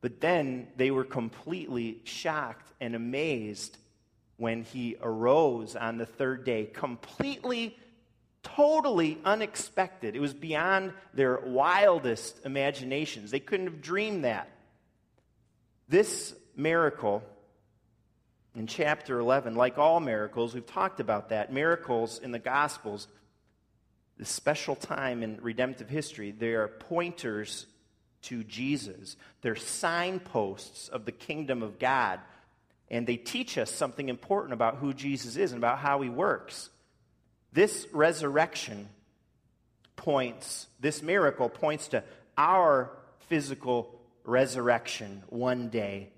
But 0.00 0.20
then 0.20 0.68
they 0.76 0.90
were 0.90 1.04
completely 1.04 2.00
shocked 2.04 2.72
and 2.80 2.94
amazed 2.94 3.76
when 4.36 4.62
he 4.62 4.96
arose 5.00 5.76
on 5.76 5.98
the 5.98 6.06
third 6.06 6.44
day, 6.44 6.66
completely, 6.66 7.76
totally 8.42 9.18
unexpected. 9.24 10.16
It 10.16 10.20
was 10.20 10.34
beyond 10.34 10.94
their 11.14 11.38
wildest 11.38 12.44
imaginations. 12.44 13.30
They 13.30 13.40
couldn't 13.40 13.66
have 13.66 13.80
dreamed 13.80 14.24
that. 14.24 14.48
This 15.88 16.34
miracle 16.56 17.22
in 18.54 18.66
chapter 18.66 19.18
11, 19.18 19.54
like 19.54 19.78
all 19.78 20.00
miracles, 20.00 20.54
we've 20.54 20.66
talked 20.66 21.00
about 21.00 21.30
that. 21.30 21.52
Miracles 21.52 22.18
in 22.18 22.32
the 22.32 22.38
Gospels, 22.38 23.08
the 24.18 24.26
special 24.26 24.76
time 24.76 25.22
in 25.22 25.38
redemptive 25.40 25.88
history, 25.88 26.32
they 26.32 26.52
are 26.52 26.68
pointers 26.68 27.66
to 28.22 28.44
Jesus. 28.44 29.16
They're 29.40 29.56
signposts 29.56 30.88
of 30.88 31.06
the 31.06 31.12
kingdom 31.12 31.62
of 31.62 31.78
God. 31.78 32.20
And 32.90 33.06
they 33.06 33.16
teach 33.16 33.56
us 33.56 33.70
something 33.70 34.10
important 34.10 34.52
about 34.52 34.76
who 34.76 34.92
Jesus 34.92 35.36
is 35.36 35.52
and 35.52 35.58
about 35.58 35.78
how 35.78 36.02
he 36.02 36.10
works. 36.10 36.68
This 37.54 37.86
resurrection 37.90 38.88
points, 39.96 40.66
this 40.78 41.02
miracle 41.02 41.48
points 41.48 41.88
to 41.88 42.04
our 42.36 42.90
physical 43.28 43.98
resurrection 44.24 45.22
one 45.28 45.68
day 45.68 46.10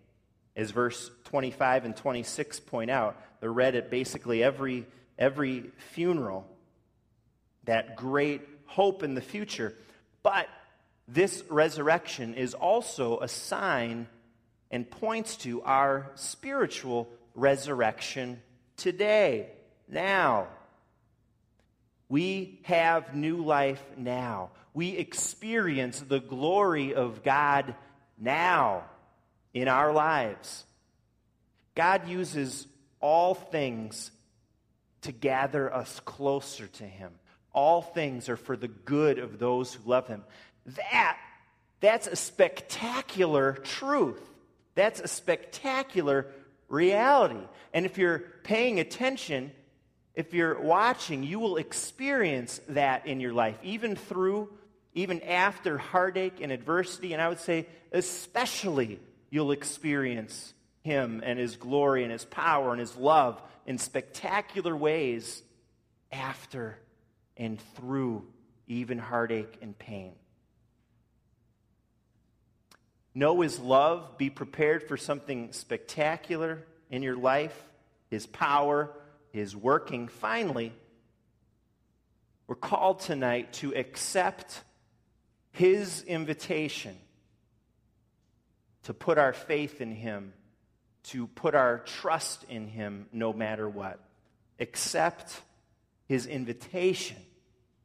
as 0.56 0.70
verse 0.70 1.10
25 1.24 1.84
and 1.84 1.96
26 1.96 2.60
point 2.60 2.90
out. 2.90 3.20
They're 3.40 3.52
read 3.52 3.74
at 3.74 3.90
basically 3.90 4.42
every, 4.42 4.86
every 5.18 5.70
funeral. 5.92 6.46
That 7.64 7.96
great 7.96 8.42
hope 8.66 9.02
in 9.02 9.14
the 9.14 9.20
future. 9.20 9.74
But 10.22 10.48
this 11.08 11.42
resurrection 11.48 12.34
is 12.34 12.54
also 12.54 13.20
a 13.20 13.28
sign 13.28 14.06
and 14.70 14.90
points 14.90 15.36
to 15.38 15.62
our 15.62 16.10
spiritual 16.14 17.08
resurrection 17.34 18.40
today, 18.76 19.48
now. 19.88 20.48
We 22.08 22.60
have 22.64 23.14
new 23.14 23.44
life 23.44 23.82
now. 23.96 24.50
We 24.72 24.90
experience 24.90 26.00
the 26.00 26.20
glory 26.20 26.94
of 26.94 27.22
God 27.22 27.74
now 28.18 28.84
in 29.54 29.68
our 29.68 29.92
lives. 29.92 30.64
God 31.74 32.08
uses 32.08 32.66
all 33.00 33.34
things 33.34 34.10
to 35.02 35.12
gather 35.12 35.72
us 35.72 36.00
closer 36.00 36.66
to 36.66 36.84
Him. 36.84 37.12
All 37.52 37.80
things 37.80 38.28
are 38.28 38.36
for 38.36 38.56
the 38.56 38.68
good 38.68 39.18
of 39.18 39.38
those 39.38 39.72
who 39.72 39.88
love 39.88 40.08
Him. 40.08 40.24
That, 40.66 41.18
that's 41.80 42.06
a 42.06 42.16
spectacular 42.16 43.52
truth. 43.52 44.20
That's 44.74 45.00
a 45.00 45.08
spectacular 45.08 46.26
reality. 46.68 47.46
And 47.72 47.86
if 47.86 47.96
you're 47.96 48.20
paying 48.42 48.80
attention, 48.80 49.52
if 50.14 50.32
you're 50.32 50.60
watching, 50.60 51.22
you 51.22 51.38
will 51.38 51.56
experience 51.56 52.60
that 52.70 53.06
in 53.06 53.20
your 53.20 53.32
life, 53.32 53.56
even 53.62 53.94
through, 53.94 54.50
even 54.94 55.22
after 55.22 55.76
heartache 55.76 56.40
and 56.40 56.50
adversity. 56.50 57.12
And 57.12 57.22
I 57.22 57.28
would 57.28 57.40
say, 57.40 57.66
especially, 57.92 59.00
you'll 59.34 59.50
experience 59.50 60.54
Him 60.84 61.20
and 61.24 61.40
His 61.40 61.56
glory 61.56 62.04
and 62.04 62.12
His 62.12 62.24
power 62.24 62.70
and 62.70 62.78
His 62.78 62.94
love 62.96 63.42
in 63.66 63.78
spectacular 63.78 64.76
ways 64.76 65.42
after 66.12 66.78
and 67.36 67.60
through 67.74 68.24
even 68.68 68.96
heartache 68.96 69.58
and 69.60 69.76
pain. 69.76 70.12
Know 73.12 73.40
His 73.40 73.58
love, 73.58 74.18
be 74.18 74.30
prepared 74.30 74.84
for 74.84 74.96
something 74.96 75.52
spectacular 75.52 76.64
in 76.88 77.02
your 77.02 77.16
life, 77.16 77.60
His 78.10 78.28
power 78.28 78.92
is 79.32 79.56
working. 79.56 80.06
Finally, 80.06 80.72
we're 82.46 82.54
called 82.54 83.00
tonight 83.00 83.52
to 83.54 83.74
accept 83.74 84.62
His 85.50 86.04
invitation 86.04 86.96
to 88.84 88.94
put 88.94 89.18
our 89.18 89.32
faith 89.32 89.80
in 89.80 89.92
Him, 89.92 90.32
to 91.04 91.26
put 91.26 91.54
our 91.54 91.78
trust 91.80 92.44
in 92.48 92.66
Him 92.66 93.06
no 93.12 93.32
matter 93.32 93.68
what. 93.68 94.00
Accept 94.60 95.40
His 96.06 96.26
invitation 96.26 97.18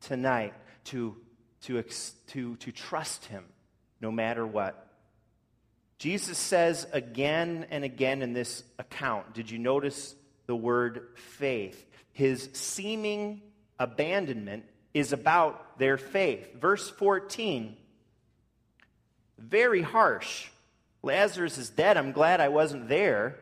tonight 0.01 0.53
to, 0.85 1.15
to, 1.63 1.83
to, 2.27 2.55
to 2.55 2.71
trust 2.71 3.25
Him 3.25 3.43
no 4.01 4.11
matter 4.11 4.45
what. 4.45 4.85
Jesus 5.97 6.37
says 6.37 6.87
again 6.93 7.65
and 7.69 7.83
again 7.83 8.21
in 8.21 8.31
this 8.31 8.63
account, 8.77 9.33
did 9.33 9.51
you 9.51 9.59
notice 9.59 10.15
the 10.49 10.55
word 10.55 11.09
faith. 11.13 11.85
His 12.11 12.49
seeming 12.53 13.43
abandonment 13.77 14.63
is 14.95 15.13
about 15.13 15.77
their 15.77 15.95
faith. 15.95 16.59
Verse 16.59 16.89
14, 16.89 17.77
very 19.37 19.83
harsh. 19.83 20.49
Lazarus 21.01 21.57
is 21.57 21.69
dead. 21.69 21.97
I'm 21.97 22.11
glad 22.11 22.41
I 22.41 22.49
wasn't 22.49 22.89
there. 22.89 23.37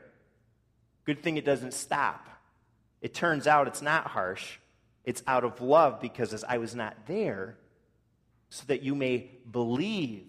Good 1.06 1.24
thing 1.24 1.38
it 1.38 1.46
doesn't 1.46 1.74
stop. 1.74 2.28
It 3.02 3.14
turns 3.14 3.48
out 3.48 3.68
it's 3.68 3.82
not 3.82 4.08
harsh. 4.08 4.58
It's 5.04 5.24
out 5.26 5.44
of 5.44 5.62
love 5.62 6.02
because 6.02 6.34
as 6.34 6.44
I 6.44 6.58
was 6.58 6.76
not 6.76 7.08
there, 7.08 7.58
so 8.50 8.64
that 8.68 8.82
you 8.82 8.96
may 8.96 9.32
believe. 9.50 10.26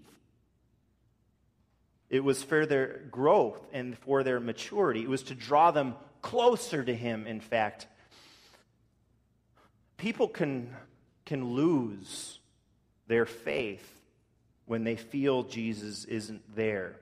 It 2.11 2.25
was 2.25 2.43
for 2.43 2.65
their 2.65 3.01
growth 3.11 3.61
and 3.73 3.97
for 3.99 4.23
their 4.23 4.41
maturity. 4.41 5.03
It 5.03 5.09
was 5.09 5.25
to 5.25 5.35
draw 5.35 5.71
them 5.71 5.95
closer 6.23 6.83
to 6.83 6.95
Him, 6.95 7.27
in 7.27 7.41
fact. 7.41 7.87
People 9.97 10.29
can, 10.29 10.75
can 11.27 11.53
lose 11.55 12.39
their 13.09 13.27
faith 13.27 14.01
when 14.67 14.85
they 14.85 14.97
feel 14.97 15.43
Jesus 15.43 16.05
isn't 16.05 16.43
there. 16.55 16.97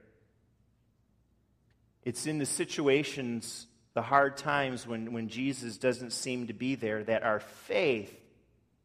It's 2.06 2.24
in 2.28 2.38
the 2.38 2.46
situations, 2.46 3.66
the 3.94 4.00
hard 4.00 4.36
times 4.36 4.86
when, 4.86 5.12
when 5.12 5.28
Jesus 5.28 5.76
doesn't 5.76 6.12
seem 6.12 6.46
to 6.46 6.52
be 6.52 6.76
there, 6.76 7.02
that 7.02 7.24
our 7.24 7.40
faith 7.40 8.16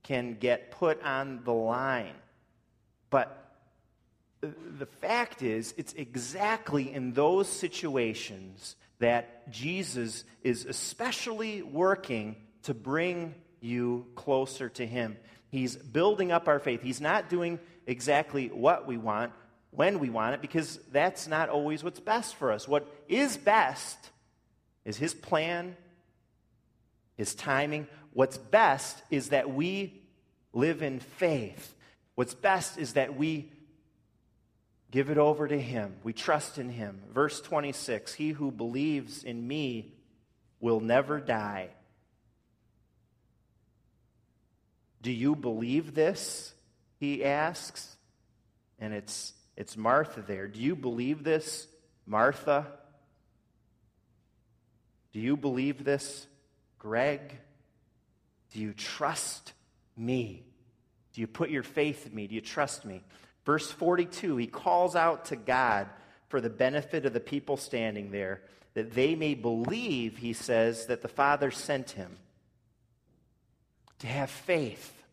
can 0.01 0.33
get 0.39 0.71
put 0.71 1.03
on 1.03 1.41
the 1.43 1.53
line. 1.53 2.15
But 3.11 3.37
the 4.41 4.87
fact 4.87 5.43
is, 5.43 5.75
it's 5.77 5.93
exactly 5.93 6.91
in 6.91 7.13
those 7.13 7.47
situations 7.47 8.75
that 8.97 9.51
Jesus 9.51 10.23
is 10.43 10.65
especially 10.65 11.61
working 11.61 12.35
to 12.63 12.73
bring 12.73 13.35
you 13.59 14.07
closer 14.15 14.67
to 14.69 14.85
Him. 14.87 15.15
He's 15.49 15.75
building 15.75 16.31
up 16.31 16.47
our 16.47 16.57
faith. 16.57 16.81
He's 16.81 17.01
not 17.01 17.29
doing 17.29 17.59
exactly 17.85 18.47
what 18.47 18.87
we 18.87 18.97
want, 18.97 19.31
when 19.71 19.99
we 19.99 20.09
want 20.09 20.35
it, 20.35 20.41
because 20.41 20.79
that's 20.91 21.27
not 21.27 21.49
always 21.49 21.83
what's 21.83 21.99
best 21.99 22.35
for 22.35 22.51
us. 22.51 22.67
What 22.67 22.87
is 23.07 23.37
best 23.37 23.97
is 24.85 24.97
His 24.97 25.13
plan, 25.13 25.75
His 27.15 27.33
timing. 27.35 27.87
What's 28.13 28.37
best 28.37 29.01
is 29.09 29.29
that 29.29 29.53
we 29.53 30.01
live 30.53 30.81
in 30.81 30.99
faith. 30.99 31.73
What's 32.15 32.33
best 32.33 32.77
is 32.77 32.93
that 32.93 33.15
we 33.15 33.49
Give 34.91 35.09
it 35.09 35.17
over 35.17 35.47
to 35.47 35.59
Him. 35.59 35.95
We 36.03 36.11
trust 36.11 36.57
in 36.57 36.69
Him. 36.69 37.01
Verse 37.13 37.41
26 37.41 38.13
He 38.13 38.31
who 38.31 38.51
believes 38.51 39.23
in 39.23 39.47
me 39.47 39.93
will 40.59 40.81
never 40.81 41.19
die. 41.19 41.69
Do 45.01 45.11
you 45.11 45.35
believe 45.35 45.95
this? 45.95 46.53
He 46.99 47.23
asks. 47.23 47.95
And 48.77 48.93
it's, 48.93 49.33
it's 49.61 49.77
Martha 49.77 50.23
there. 50.23 50.47
Do 50.47 50.59
you 50.59 50.75
believe 50.75 51.23
this, 51.23 51.67
Martha? 52.07 52.65
Do 55.13 55.19
you 55.19 55.37
believe 55.37 55.83
this, 55.83 56.25
Greg? 56.79 57.37
Do 58.51 58.59
you 58.59 58.73
trust 58.73 59.53
me? 59.95 60.41
Do 61.13 61.21
you 61.21 61.27
put 61.27 61.51
your 61.51 61.61
faith 61.61 62.07
in 62.07 62.15
me? 62.15 62.25
Do 62.25 62.33
you 62.33 62.41
trust 62.41 62.85
me? 62.85 63.03
Verse 63.45 63.69
42, 63.69 64.35
he 64.37 64.47
calls 64.47 64.95
out 64.95 65.25
to 65.25 65.35
God 65.35 65.87
for 66.27 66.41
the 66.41 66.49
benefit 66.49 67.05
of 67.05 67.13
the 67.13 67.19
people 67.19 67.55
standing 67.55 68.09
there, 68.09 68.41
that 68.73 68.93
they 68.93 69.13
may 69.13 69.35
believe, 69.35 70.17
he 70.17 70.33
says, 70.33 70.87
that 70.87 71.03
the 71.03 71.07
Father 71.07 71.51
sent 71.51 71.91
him. 71.91 72.17
To 73.99 74.07
have 74.07 74.31
faith, 74.31 75.03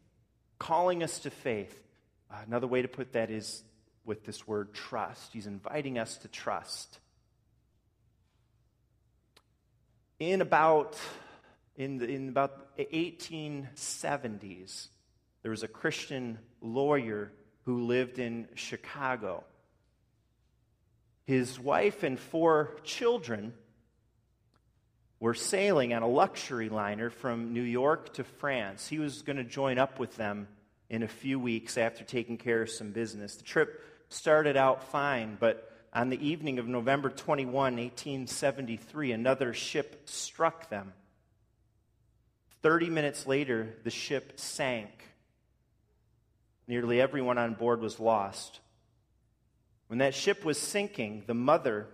calling 0.59 1.03
us 1.03 1.19
to 1.19 1.31
faith. 1.31 1.83
Uh, 2.31 2.37
another 2.47 2.67
way 2.67 2.81
to 2.81 2.89
put 2.89 3.13
that 3.13 3.31
is 3.31 3.63
with 4.09 4.25
this 4.25 4.49
word 4.49 4.73
trust. 4.73 5.35
He's 5.35 5.47
inviting 5.47 5.99
us 5.99 6.17
to 6.19 6.29
trust. 6.29 6.99
In 10.19 10.41
about 10.41 10.99
in, 11.77 11.99
the, 11.99 12.09
in 12.09 12.29
about 12.29 12.77
1870s, 12.79 14.89
there 15.43 15.53
was 15.53 15.63
a 15.63 15.69
Christian 15.69 16.39
lawyer 16.61 17.31
who 17.67 17.85
lived 17.85 18.19
in 18.19 18.49
Chicago. 18.55 19.45
His 21.25 21.61
wife 21.61 22.03
and 22.03 22.19
four 22.19 22.75
children 22.83 23.53
were 25.21 25.35
sailing 25.35 25.93
on 25.93 26.03
a 26.03 26.09
luxury 26.09 26.71
liner 26.71 27.11
from 27.11 27.53
New 27.53 27.63
York 27.63 28.15
to 28.15 28.25
France. 28.25 28.89
He 28.89 28.99
was 28.99 29.23
going 29.23 29.37
to 29.37 29.45
join 29.45 29.79
up 29.79 30.01
with 30.01 30.17
them 30.17 30.49
in 30.89 31.03
a 31.03 31.09
few 31.09 31.39
weeks 31.39 31.77
after 31.77 32.03
taking 32.03 32.39
care 32.39 32.63
of 32.63 32.71
some 32.71 32.93
business. 32.93 33.37
The 33.37 33.45
trip 33.45 33.85
started 34.09 34.57
out 34.57 34.85
fine, 34.85 35.37
but 35.39 35.71
on 35.93 36.11
the 36.11 36.27
evening 36.27 36.59
of 36.59 36.67
November 36.67 37.11
21, 37.11 37.53
1873, 37.55 39.13
another 39.13 39.53
ship 39.53 40.03
struck 40.07 40.69
them. 40.69 40.93
Thirty 42.63 42.91
minutes 42.91 43.27
later, 43.27 43.77
the 43.85 43.91
ship 43.91 44.39
sank. 44.39 44.91
Nearly 46.67 47.01
everyone 47.01 47.39
on 47.39 47.55
board 47.55 47.81
was 47.81 47.99
lost. 47.99 48.61
When 49.87 50.01
that 50.01 50.15
ship 50.15 50.45
was 50.45 50.59
sinking, 50.59 51.25
the 51.27 51.35
mother 51.35 51.87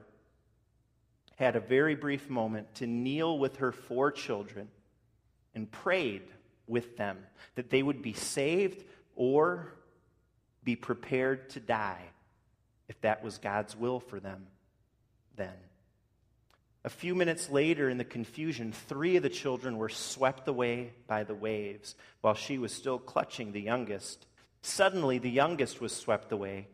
had 1.37 1.55
a 1.55 1.61
very 1.61 1.95
brief 1.95 2.29
moment 2.29 2.75
to 2.77 2.87
kneel 2.87 3.39
with 3.39 3.57
her 3.57 3.73
four 3.73 4.11
children 4.11 4.69
and 5.55 5.71
prayed 5.71 6.23
with 6.67 6.97
them 6.97 7.19
that 7.55 7.71
they 7.71 7.83
would 7.83 8.03
be 8.03 8.13
saved 8.13 8.85
or 9.15 9.73
be 10.65 10.77
prepared 10.77 11.51
to 11.51 11.61
die 11.61 12.03
if 12.89 13.01
that 13.03 13.23
was 13.23 13.39
God's 13.39 13.77
will 13.77 14.01
for 14.01 14.21
them 14.21 14.47
then. 15.37 15.55
A 16.85 16.91
few 16.91 17.15
minutes 17.15 17.49
later, 17.49 17.89
in 17.89 17.97
the 17.97 18.05
confusion, 18.05 18.73
three 18.73 19.17
of 19.17 19.23
the 19.23 19.31
children 19.31 19.79
were 19.79 19.89
swept 19.89 20.49
away 20.49 20.93
by 21.07 21.25
the 21.25 21.35
waves 21.35 21.95
while 22.21 22.35
she 22.35 22.59
was 22.59 22.73
still 22.73 22.99
clutching 22.99 23.53
the 23.53 23.61
youngest. 23.61 24.27
Suddenly, 24.61 25.19
the 25.19 25.31
youngest 25.31 25.81
was 25.81 25.93
swept 25.93 26.31
away. 26.31 26.69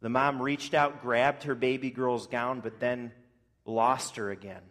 The 0.00 0.08
mom 0.08 0.40
reached 0.40 0.72
out, 0.72 1.02
grabbed 1.02 1.42
her 1.42 1.54
baby 1.54 1.90
girl's 1.90 2.26
gown, 2.26 2.60
but 2.60 2.80
then 2.80 3.12
lost 3.66 4.16
her 4.16 4.30
again. 4.30 4.62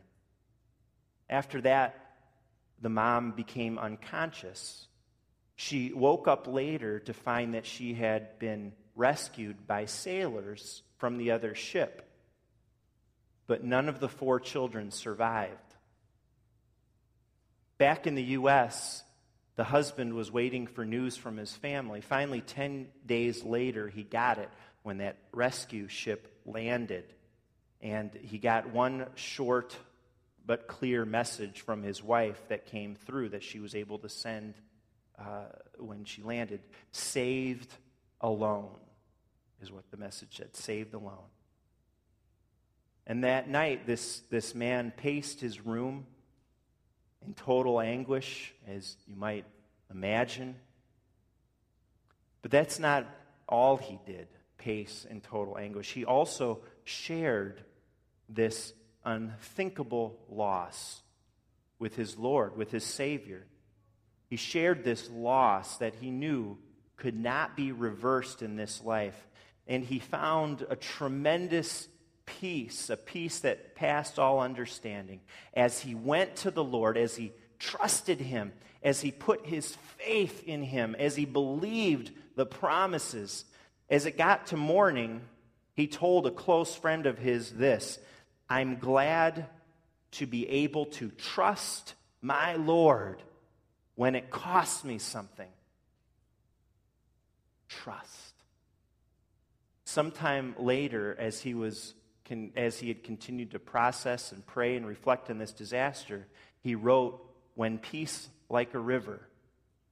After 1.29 1.61
that, 1.61 2.15
the 2.81 2.89
mom 2.89 3.33
became 3.33 3.77
unconscious. 3.77 4.86
She 5.57 5.91
woke 5.91 6.27
up 6.27 6.47
later 6.47 6.99
to 6.99 7.13
find 7.13 7.55
that 7.55 7.65
she 7.65 7.95
had 7.95 8.37
been 8.37 8.73
rescued 8.95 9.65
by 9.65 9.85
sailors 9.85 10.83
from 10.97 11.17
the 11.17 11.31
other 11.31 11.55
ship. 11.55 12.07
But 13.47 13.63
none 13.63 13.89
of 13.89 13.99
the 13.99 14.07
four 14.07 14.39
children 14.39 14.91
survived. 14.91 15.57
Back 17.79 18.05
in 18.05 18.13
the 18.13 18.23
U.S., 18.23 19.03
the 19.55 19.63
husband 19.63 20.13
was 20.13 20.31
waiting 20.31 20.67
for 20.67 20.85
news 20.85 21.17
from 21.17 21.37
his 21.37 21.53
family. 21.53 22.01
Finally, 22.01 22.41
10 22.41 22.87
days 23.03 23.43
later, 23.43 23.87
he 23.87 24.03
got 24.03 24.37
it 24.37 24.49
when 24.83 24.99
that 24.99 25.17
rescue 25.31 25.87
ship 25.87 26.39
landed. 26.45 27.05
And 27.81 28.11
he 28.13 28.37
got 28.37 28.69
one 28.69 29.07
short 29.15 29.75
but 30.45 30.67
clear 30.67 31.03
message 31.03 31.61
from 31.61 31.81
his 31.81 32.03
wife 32.03 32.39
that 32.49 32.67
came 32.67 32.93
through 32.93 33.29
that 33.29 33.43
she 33.43 33.59
was 33.59 33.73
able 33.73 33.97
to 33.99 34.09
send 34.09 34.53
uh, 35.19 35.45
when 35.77 36.05
she 36.05 36.21
landed. 36.21 36.61
Saved 36.91 37.73
alone 38.21 38.69
is 39.61 39.71
what 39.71 39.89
the 39.91 39.97
message 39.97 40.37
said. 40.37 40.55
Saved 40.55 40.93
alone. 40.93 41.29
And 43.05 43.23
that 43.23 43.49
night, 43.49 43.87
this, 43.87 44.21
this 44.29 44.53
man 44.53 44.91
paced 44.95 45.39
his 45.39 45.65
room 45.65 46.05
in 47.25 47.33
total 47.33 47.79
anguish, 47.79 48.53
as 48.67 48.97
you 49.07 49.15
might 49.15 49.45
imagine. 49.89 50.55
But 52.41 52.51
that's 52.51 52.79
not 52.79 53.07
all 53.47 53.77
he 53.77 53.99
did, 54.05 54.27
pace 54.57 55.05
in 55.09 55.21
total 55.21 55.57
anguish. 55.57 55.91
He 55.91 56.05
also 56.05 56.59
shared 56.83 57.63
this 58.29 58.73
unthinkable 59.05 60.19
loss 60.29 61.01
with 61.79 61.95
his 61.95 62.17
Lord, 62.17 62.57
with 62.57 62.71
his 62.71 62.83
Savior. 62.83 63.45
He 64.29 64.35
shared 64.35 64.83
this 64.83 65.09
loss 65.09 65.77
that 65.77 65.95
he 65.95 66.11
knew 66.11 66.57
could 66.97 67.17
not 67.17 67.55
be 67.55 67.71
reversed 67.71 68.41
in 68.41 68.55
this 68.55 68.83
life. 68.83 69.27
And 69.67 69.83
he 69.83 69.99
found 69.99 70.65
a 70.69 70.75
tremendous 70.75 71.87
peace, 72.25 72.89
a 72.89 72.97
peace 72.97 73.39
that 73.39 73.75
passed 73.75 74.19
all 74.19 74.39
understanding, 74.39 75.21
as 75.53 75.79
he 75.79 75.95
went 75.95 76.35
to 76.37 76.51
the 76.51 76.63
Lord, 76.63 76.97
as 76.97 77.15
he 77.15 77.31
trusted 77.59 78.19
him, 78.19 78.53
as 78.83 79.01
he 79.01 79.11
put 79.11 79.45
his 79.45 79.75
faith 79.97 80.43
in 80.43 80.63
him, 80.63 80.95
as 80.97 81.15
he 81.15 81.25
believed 81.25 82.11
the 82.35 82.45
promises. 82.45 83.45
As 83.89 84.05
it 84.05 84.17
got 84.17 84.47
to 84.47 84.57
morning, 84.57 85.21
he 85.73 85.87
told 85.87 86.27
a 86.27 86.31
close 86.31 86.75
friend 86.75 87.05
of 87.05 87.17
his 87.17 87.51
this 87.51 87.99
I'm 88.49 88.77
glad 88.77 89.47
to 90.11 90.25
be 90.25 90.47
able 90.49 90.85
to 90.85 91.09
trust 91.09 91.93
my 92.21 92.55
Lord 92.55 93.21
when 93.97 94.15
it 94.15 94.29
costs 94.29 94.85
me 94.85 94.99
something. 94.99 95.49
Trust. 97.67 98.33
Sometime 99.83 100.55
later, 100.57 101.17
as 101.19 101.41
he 101.41 101.53
was 101.53 101.93
as 102.55 102.77
he 102.77 102.89
had 102.89 103.05
continued 103.05 103.51
to 103.51 103.59
process 103.59 104.33
and 104.33 104.45
pray 104.45 104.75
and 104.75 104.85
reflect 104.85 105.29
on 105.29 105.37
this 105.37 105.53
disaster, 105.53 106.27
he 106.61 106.75
wrote, 106.75 107.25
When 107.55 107.77
peace 107.77 108.27
like 108.49 108.73
a 108.73 108.79
river, 108.79 109.21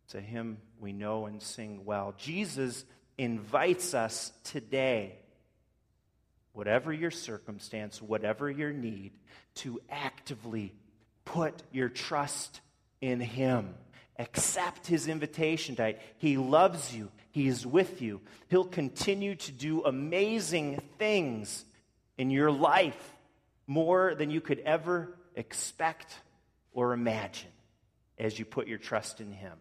to 0.10 0.22
him 0.22 0.58
we 0.80 0.92
know 0.94 1.26
and 1.26 1.42
sing 1.42 1.86
well. 1.86 2.14
Jesus 2.18 2.86
invites 3.18 3.94
us 3.94 4.32
today 4.44 5.16
whatever 6.54 6.94
your 6.94 7.12
circumstance, 7.12 8.02
whatever 8.02 8.52
your 8.52 8.72
need, 8.72 9.14
to 9.56 9.80
actively 9.90 10.74
put 11.24 11.64
your 11.72 11.90
trust 11.90 12.62
in 13.02 13.20
Him. 13.20 13.76
Accept 14.18 14.88
His 14.88 15.08
invitation 15.08 15.76
tonight. 15.76 16.00
He 16.18 16.38
loves 16.38 16.96
you, 16.96 17.12
He 17.32 17.48
is 17.48 17.66
with 17.66 18.02
you. 18.02 18.22
He'll 18.50 18.66
continue 18.66 19.36
to 19.36 19.52
do 19.52 19.84
amazing 19.84 20.82
things 20.98 21.66
in 22.18 22.30
your 22.30 22.52
life 22.52 23.14
more 23.68 24.16
than 24.16 24.32
you 24.32 24.42
could 24.42 24.60
ever 24.60 25.18
expect 25.36 26.20
or 26.72 26.94
imagine 26.94 27.52
as 28.18 28.38
you 28.40 28.46
put 28.46 28.68
your 28.68 28.78
trust 28.78 29.20
in 29.20 29.32
Him. 29.32 29.58